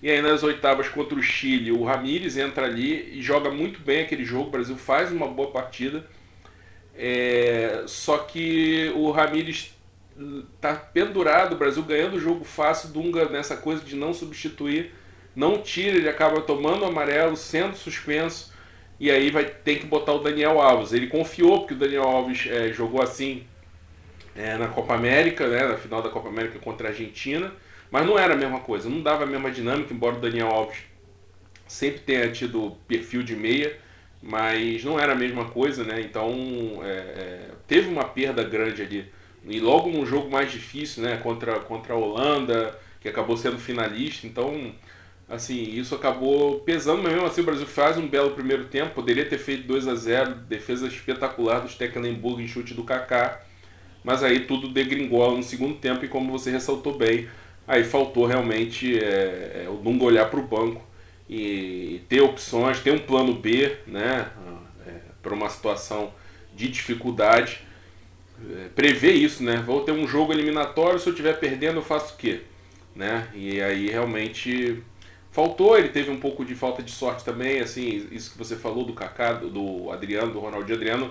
[0.02, 4.02] E aí nas oitavas contra o Chile, o Ramires entra ali e joga muito bem
[4.02, 4.48] aquele jogo.
[4.48, 6.06] O Brasil faz uma boa partida.
[6.96, 9.73] É, só que o Ramires
[10.60, 14.92] tá pendurado, o Brasil ganhando o jogo fácil, Dunga nessa coisa de não substituir,
[15.34, 18.52] não tira, ele acaba tomando o amarelo, sendo suspenso,
[19.00, 20.92] e aí vai ter que botar o Daniel Alves.
[20.92, 23.44] Ele confiou, porque o Daniel Alves é, jogou assim
[24.36, 27.52] é, na Copa América, né, na final da Copa América contra a Argentina,
[27.90, 30.78] Mas não era a mesma coisa, não dava a mesma dinâmica, embora o Daniel Alves
[31.66, 33.76] sempre tenha tido perfil de meia,
[34.22, 36.00] mas não era a mesma coisa, né?
[36.00, 39.12] Então é, é, teve uma perda grande ali.
[39.46, 41.16] E logo num jogo mais difícil, né?
[41.18, 44.26] Contra, contra a Holanda, que acabou sendo finalista.
[44.26, 44.72] Então,
[45.28, 48.94] assim, isso acabou pesando, mas mesmo assim o Brasil faz um belo primeiro tempo.
[48.94, 53.42] Poderia ter feito 2 a 0 defesa espetacular do Stecklenburg em chute do Kaká.
[54.02, 57.26] Mas aí tudo degringola no segundo tempo e como você ressaltou bem,
[57.66, 60.82] aí faltou realmente é, é, o Dunga olhar para o banco
[61.28, 64.28] e ter opções, ter um plano B, né,
[64.86, 64.92] é,
[65.22, 66.12] para uma situação
[66.54, 67.60] de dificuldade.
[68.50, 69.56] É, prever isso, né?
[69.64, 72.42] Vou ter um jogo eliminatório, se eu estiver perdendo, eu faço o quê?
[72.94, 73.28] Né?
[73.34, 74.82] E aí realmente
[75.30, 78.84] faltou, ele teve um pouco de falta de sorte também, assim, isso que você falou
[78.84, 81.10] do Kaká, do Adriano, do Ronaldinho Adriano,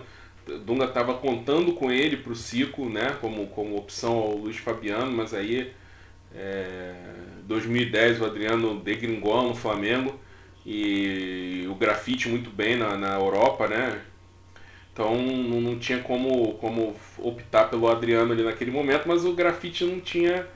[0.66, 5.12] Dunga estava contando com ele para o Cico, né, como, como opção ao Luiz Fabiano,
[5.12, 5.74] mas aí
[6.36, 6.94] é,
[7.44, 10.20] 2010 o Adriano degringou no Flamengo
[10.66, 14.02] e o grafite muito bem na, na Europa, né?
[14.94, 19.84] Então não, não tinha como, como optar pelo Adriano ali naquele momento, mas o grafite
[19.84, 20.48] não tinha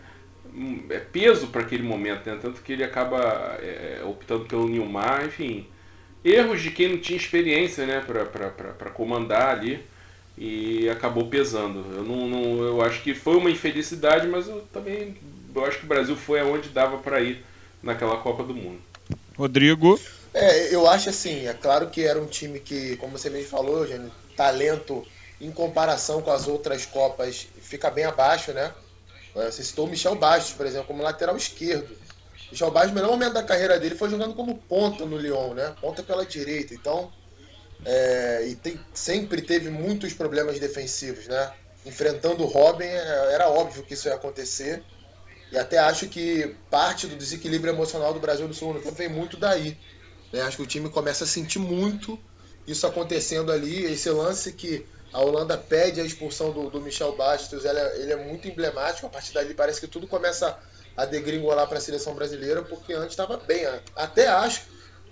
[0.54, 2.38] hum, é, peso para aquele momento, né?
[2.40, 3.20] Tanto que ele acaba
[3.60, 5.66] é, optando pelo Nilmar, enfim.
[6.24, 9.84] Erros de quem não tinha experiência né, para comandar ali
[10.38, 11.84] e acabou pesando.
[11.96, 15.16] Eu, não, não, eu acho que foi uma infelicidade, mas eu também
[15.56, 17.44] eu acho que o Brasil foi aonde dava para ir
[17.82, 18.80] naquela Copa do Mundo.
[19.36, 20.00] Rodrigo.
[20.34, 23.80] É, eu acho assim, é claro que era um time que, como você mesmo falou,
[23.80, 25.06] Eugênio, talento
[25.42, 28.74] em comparação com as outras Copas fica bem abaixo, né?
[29.36, 31.96] Você citou o Michel Bastos, por exemplo, como lateral esquerdo.
[32.52, 35.76] Michel Bastos, no melhor momento da carreira dele foi jogando como ponta no Lyon, né?
[35.82, 36.74] Ponta pela direita.
[36.74, 37.12] Então,
[37.86, 41.54] é, e tem, sempre teve muitos problemas defensivos, né?
[41.86, 44.84] Enfrentando o Robin, é, era óbvio que isso ia acontecer.
[45.52, 49.38] E até acho que parte do desequilíbrio emocional do Brasil no segundo tempo vem muito
[49.38, 49.78] daí.
[50.34, 50.42] Né?
[50.42, 52.20] Acho que o time começa a sentir muito
[52.68, 53.86] isso acontecendo ali.
[53.86, 58.11] Esse lance que a Holanda pede a expulsão do, do Michel Bastos, ele é, ele
[58.11, 59.07] é, muito emblemático.
[59.07, 60.59] A partir dali parece que tudo começa
[60.95, 63.63] a degringolar para a seleção brasileira, porque antes estava bem.
[63.63, 63.82] Né?
[63.95, 64.63] Até acho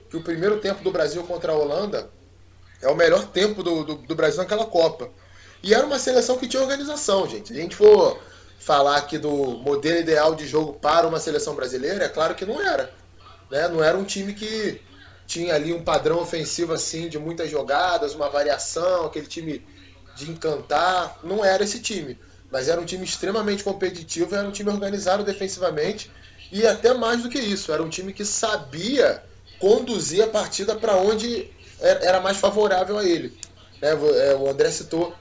[0.09, 2.09] que o primeiro tempo do Brasil contra a Holanda
[2.81, 5.09] é o melhor tempo do, do, do Brasil naquela Copa.
[5.63, 7.53] E era uma seleção que tinha organização, gente.
[7.53, 8.19] A gente for
[8.59, 12.61] falar aqui do modelo ideal de jogo para uma seleção brasileira, é claro que não
[12.61, 12.91] era.
[13.49, 13.67] Né?
[13.67, 14.81] Não era um time que
[15.25, 19.65] tinha ali um padrão ofensivo assim de muitas jogadas, uma variação, aquele time
[20.15, 21.19] de encantar.
[21.23, 22.17] Não era esse time.
[22.51, 26.11] Mas era um time extremamente competitivo, era um time organizado defensivamente
[26.51, 29.23] e até mais do que isso, era um time que sabia
[29.59, 31.49] conduzir a partida para onde
[31.79, 33.37] era mais favorável a ele.
[33.81, 35.13] É, é, o André citou,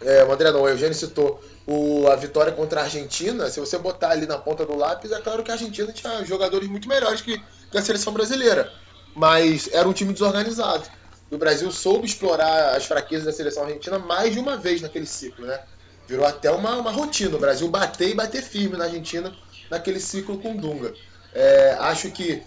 [0.00, 3.78] é, o André não, o Eugênio citou o, a vitória contra a Argentina, se você
[3.78, 7.20] botar ali na ponta do lápis, é claro que a Argentina tinha jogadores muito melhores
[7.20, 8.72] que, que a seleção brasileira.
[9.14, 10.88] Mas era um time desorganizado.
[11.30, 15.46] O Brasil soube explorar as fraquezas da seleção argentina mais de uma vez naquele ciclo,
[15.46, 15.60] né?
[16.06, 17.36] Virou até uma, uma rotina.
[17.36, 19.34] O Brasil bater e bater firme na Argentina
[19.70, 20.92] naquele ciclo com Dunga.
[21.34, 22.42] É, acho que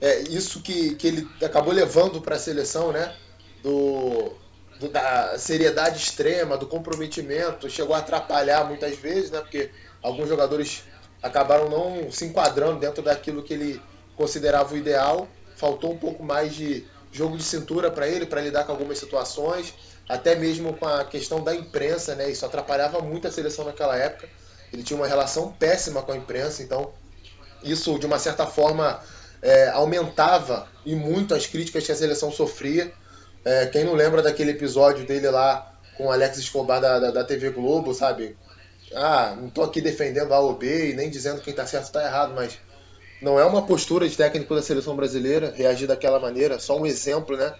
[0.00, 3.14] é isso que, que ele acabou levando para a seleção, né?
[3.62, 4.32] Do,
[4.78, 9.40] do, da seriedade extrema, do comprometimento, chegou a atrapalhar muitas vezes, né?
[9.40, 9.70] Porque
[10.02, 10.84] alguns jogadores
[11.22, 13.82] acabaram não se enquadrando dentro daquilo que ele
[14.14, 15.26] considerava o ideal.
[15.56, 19.74] Faltou um pouco mais de jogo de cintura para ele, para lidar com algumas situações,
[20.08, 22.30] até mesmo com a questão da imprensa, né?
[22.30, 24.28] Isso atrapalhava muito a seleção naquela época.
[24.72, 26.92] Ele tinha uma relação péssima com a imprensa, então
[27.62, 29.00] isso de uma certa forma
[29.42, 32.92] é, aumentava e muito as críticas que a seleção sofria.
[33.44, 37.50] É, quem não lembra daquele episódio dele lá com Alex Escobar da, da, da, TV
[37.50, 38.36] Globo, sabe?
[38.94, 42.04] Ah, não tô aqui defendendo A ou B e nem dizendo quem tá certo tá
[42.04, 42.58] errado, mas
[43.20, 47.36] não é uma postura de técnico da seleção brasileira reagir daquela maneira, só um exemplo,
[47.36, 47.54] né?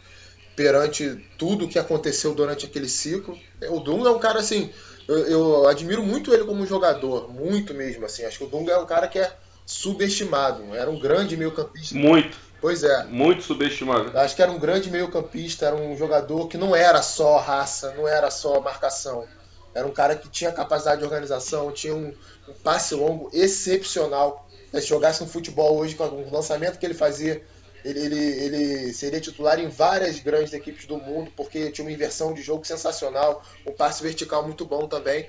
[0.55, 3.39] Perante tudo que aconteceu durante aquele ciclo.
[3.69, 4.71] O Dunga é um cara assim,
[5.07, 8.25] eu, eu admiro muito ele como jogador, muito mesmo, assim.
[8.25, 9.33] Acho que o Dunga é um cara que é
[9.67, 11.95] subestimado, era um grande meio-campista.
[11.95, 13.05] Muito Pois é.
[13.05, 14.19] Muito subestimado.
[14.19, 18.09] Acho que era um grande meio-campista, era um jogador que não era só raça, não
[18.09, 19.27] era só marcação.
[19.75, 22.15] Era um cara que tinha capacidade de organização, tinha um,
[22.49, 24.46] um passe longo excepcional.
[24.73, 27.43] Se jogasse um futebol hoje com o lançamento que ele fazia,
[27.85, 32.35] ele, ele, ele, seria titular em várias grandes equipes do mundo, porque tinha uma inversão
[32.35, 35.29] de jogo sensacional, um passe vertical muito bom também.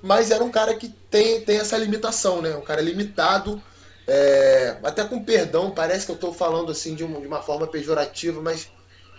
[0.00, 2.54] Mas era um cara que tem, tem essa limitação, né?
[2.56, 3.60] Um cara limitado
[4.06, 7.66] é, até com perdão, parece que eu estou falando assim de uma, de uma, forma
[7.66, 8.70] pejorativa, mas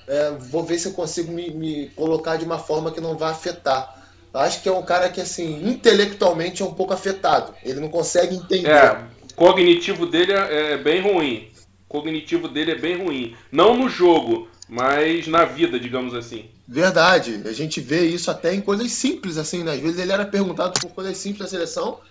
[0.08, 3.32] é, vou ver se eu consigo me, me, colocar de uma forma que não vai
[3.32, 3.96] afetar.
[4.34, 7.56] Acho que é um cara que, assim, intelectualmente é um pouco afetado.
[7.64, 8.70] Ele não consegue entender.
[8.70, 9.04] É,
[9.38, 11.50] cognitivo dele é é bem ruim.
[11.88, 13.36] O cognitivo dele é bem ruim.
[13.52, 16.50] Não no jogo, mas na vida, digamos assim.
[16.68, 17.44] Verdade.
[17.46, 19.74] A gente vê isso até em coisas simples, assim, né?
[19.74, 22.02] Às vezes ele era perguntado por coisas simples da seleção.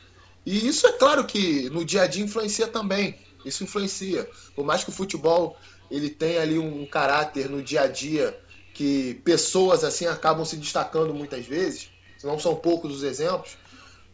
[0.47, 3.19] E isso é claro que no dia a dia influencia também.
[3.45, 4.29] Isso influencia.
[4.55, 5.57] Por mais que o futebol
[5.91, 8.39] ele tenha ali um caráter no dia a dia
[8.73, 11.89] que pessoas assim acabam se destacando muitas vezes,
[12.23, 13.57] não são poucos os exemplos,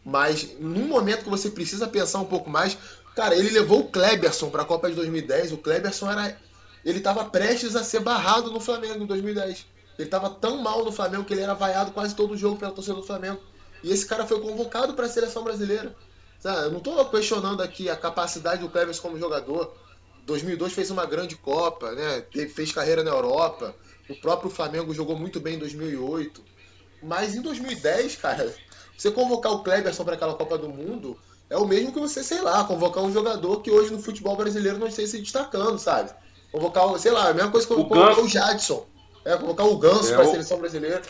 [0.05, 2.77] mas num momento que você precisa pensar um pouco mais,
[3.15, 6.37] cara, ele levou o Kleberson para a Copa de 2010, o Kleberson era
[6.85, 9.65] ele estava prestes a ser barrado no Flamengo em 2010.
[9.97, 12.95] Ele estava tão mal no Flamengo que ele era vaiado quase todo jogo pela torcida
[12.95, 13.39] do Flamengo.
[13.81, 15.95] E esse cara foi convocado para a seleção brasileira.
[16.43, 19.73] Eu não estou questionando aqui a capacidade do Kleberson como jogador.
[20.25, 22.25] 2002 fez uma grande Copa, né?
[22.53, 23.73] Fez carreira na Europa.
[24.09, 26.43] O próprio Flamengo jogou muito bem em 2008.
[27.01, 28.53] Mas em 2010, cara,
[28.97, 31.17] você convocar o Kleberson para aquela Copa do Mundo
[31.53, 34.79] é o mesmo que você, sei lá, convocar um jogador que hoje no futebol brasileiro
[34.79, 36.11] não esteja se destacando, sabe?
[36.51, 38.21] Convocar, o- sei lá, a mesma coisa que O convocar Ganso.
[38.23, 38.87] o Jadson.
[39.23, 41.01] É, convocar o Ganso É, para a seleção brasileira.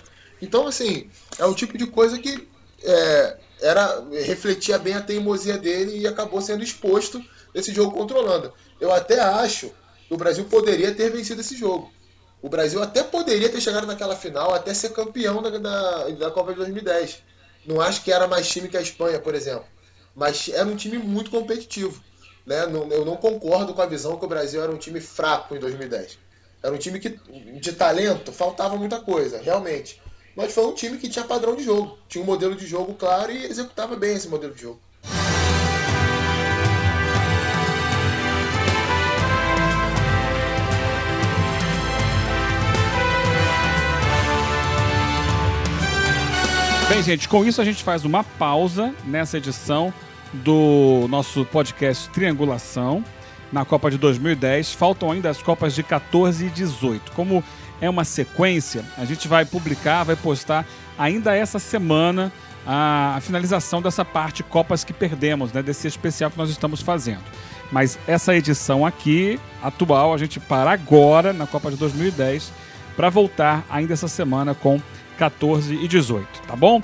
[0.42, 2.48] Então, assim, é o tipo de coisa que
[2.84, 7.24] é, era refletia bem a teimosia dele e acabou sendo exposto
[7.56, 8.54] nesse jogo contra a Holanda.
[8.82, 9.72] Eu até acho
[10.08, 11.90] que o Brasil poderia ter vencido esse jogo.
[12.42, 16.52] O Brasil até poderia ter chegado naquela final, até ser campeão da, da, da Copa
[16.52, 17.20] de 2010.
[17.66, 19.64] Não acho que era mais time que a Espanha, por exemplo.
[20.16, 22.04] Mas era um time muito competitivo.
[22.46, 22.64] Né?
[22.92, 26.18] Eu não concordo com a visão que o Brasil era um time fraco em 2010.
[26.62, 27.20] Era um time que,
[27.60, 30.02] de talento, faltava muita coisa, realmente.
[30.36, 31.98] Mas foi um time que tinha padrão de jogo.
[32.08, 34.80] Tinha um modelo de jogo claro e executava bem esse modelo de jogo.
[46.94, 49.92] Bem, gente, com isso a gente faz uma pausa nessa edição
[50.32, 53.04] do nosso podcast Triangulação
[53.52, 54.74] na Copa de 2010.
[54.74, 57.12] Faltam ainda as Copas de 14 e 18.
[57.14, 57.44] Como
[57.82, 62.32] é uma sequência, a gente vai publicar, vai postar ainda essa semana
[62.64, 67.24] a, finalização dessa parte Copas que perdemos, né, desse especial que nós estamos fazendo.
[67.72, 72.54] Mas essa edição aqui, atual, a gente para agora na Copa de 2010
[72.96, 74.80] para voltar ainda essa semana com
[75.18, 76.82] 14 e 18, tá bom?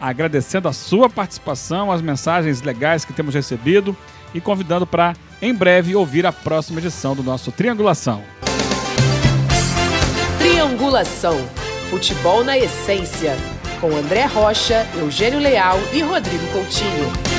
[0.00, 3.96] Agradecendo a sua participação, as mensagens legais que temos recebido
[4.34, 8.22] e convidando para em breve ouvir a próxima edição do nosso Triangulação.
[10.38, 11.36] Triangulação.
[11.90, 13.36] Futebol na essência.
[13.80, 17.35] Com André Rocha, Eugênio Leal e Rodrigo Coutinho.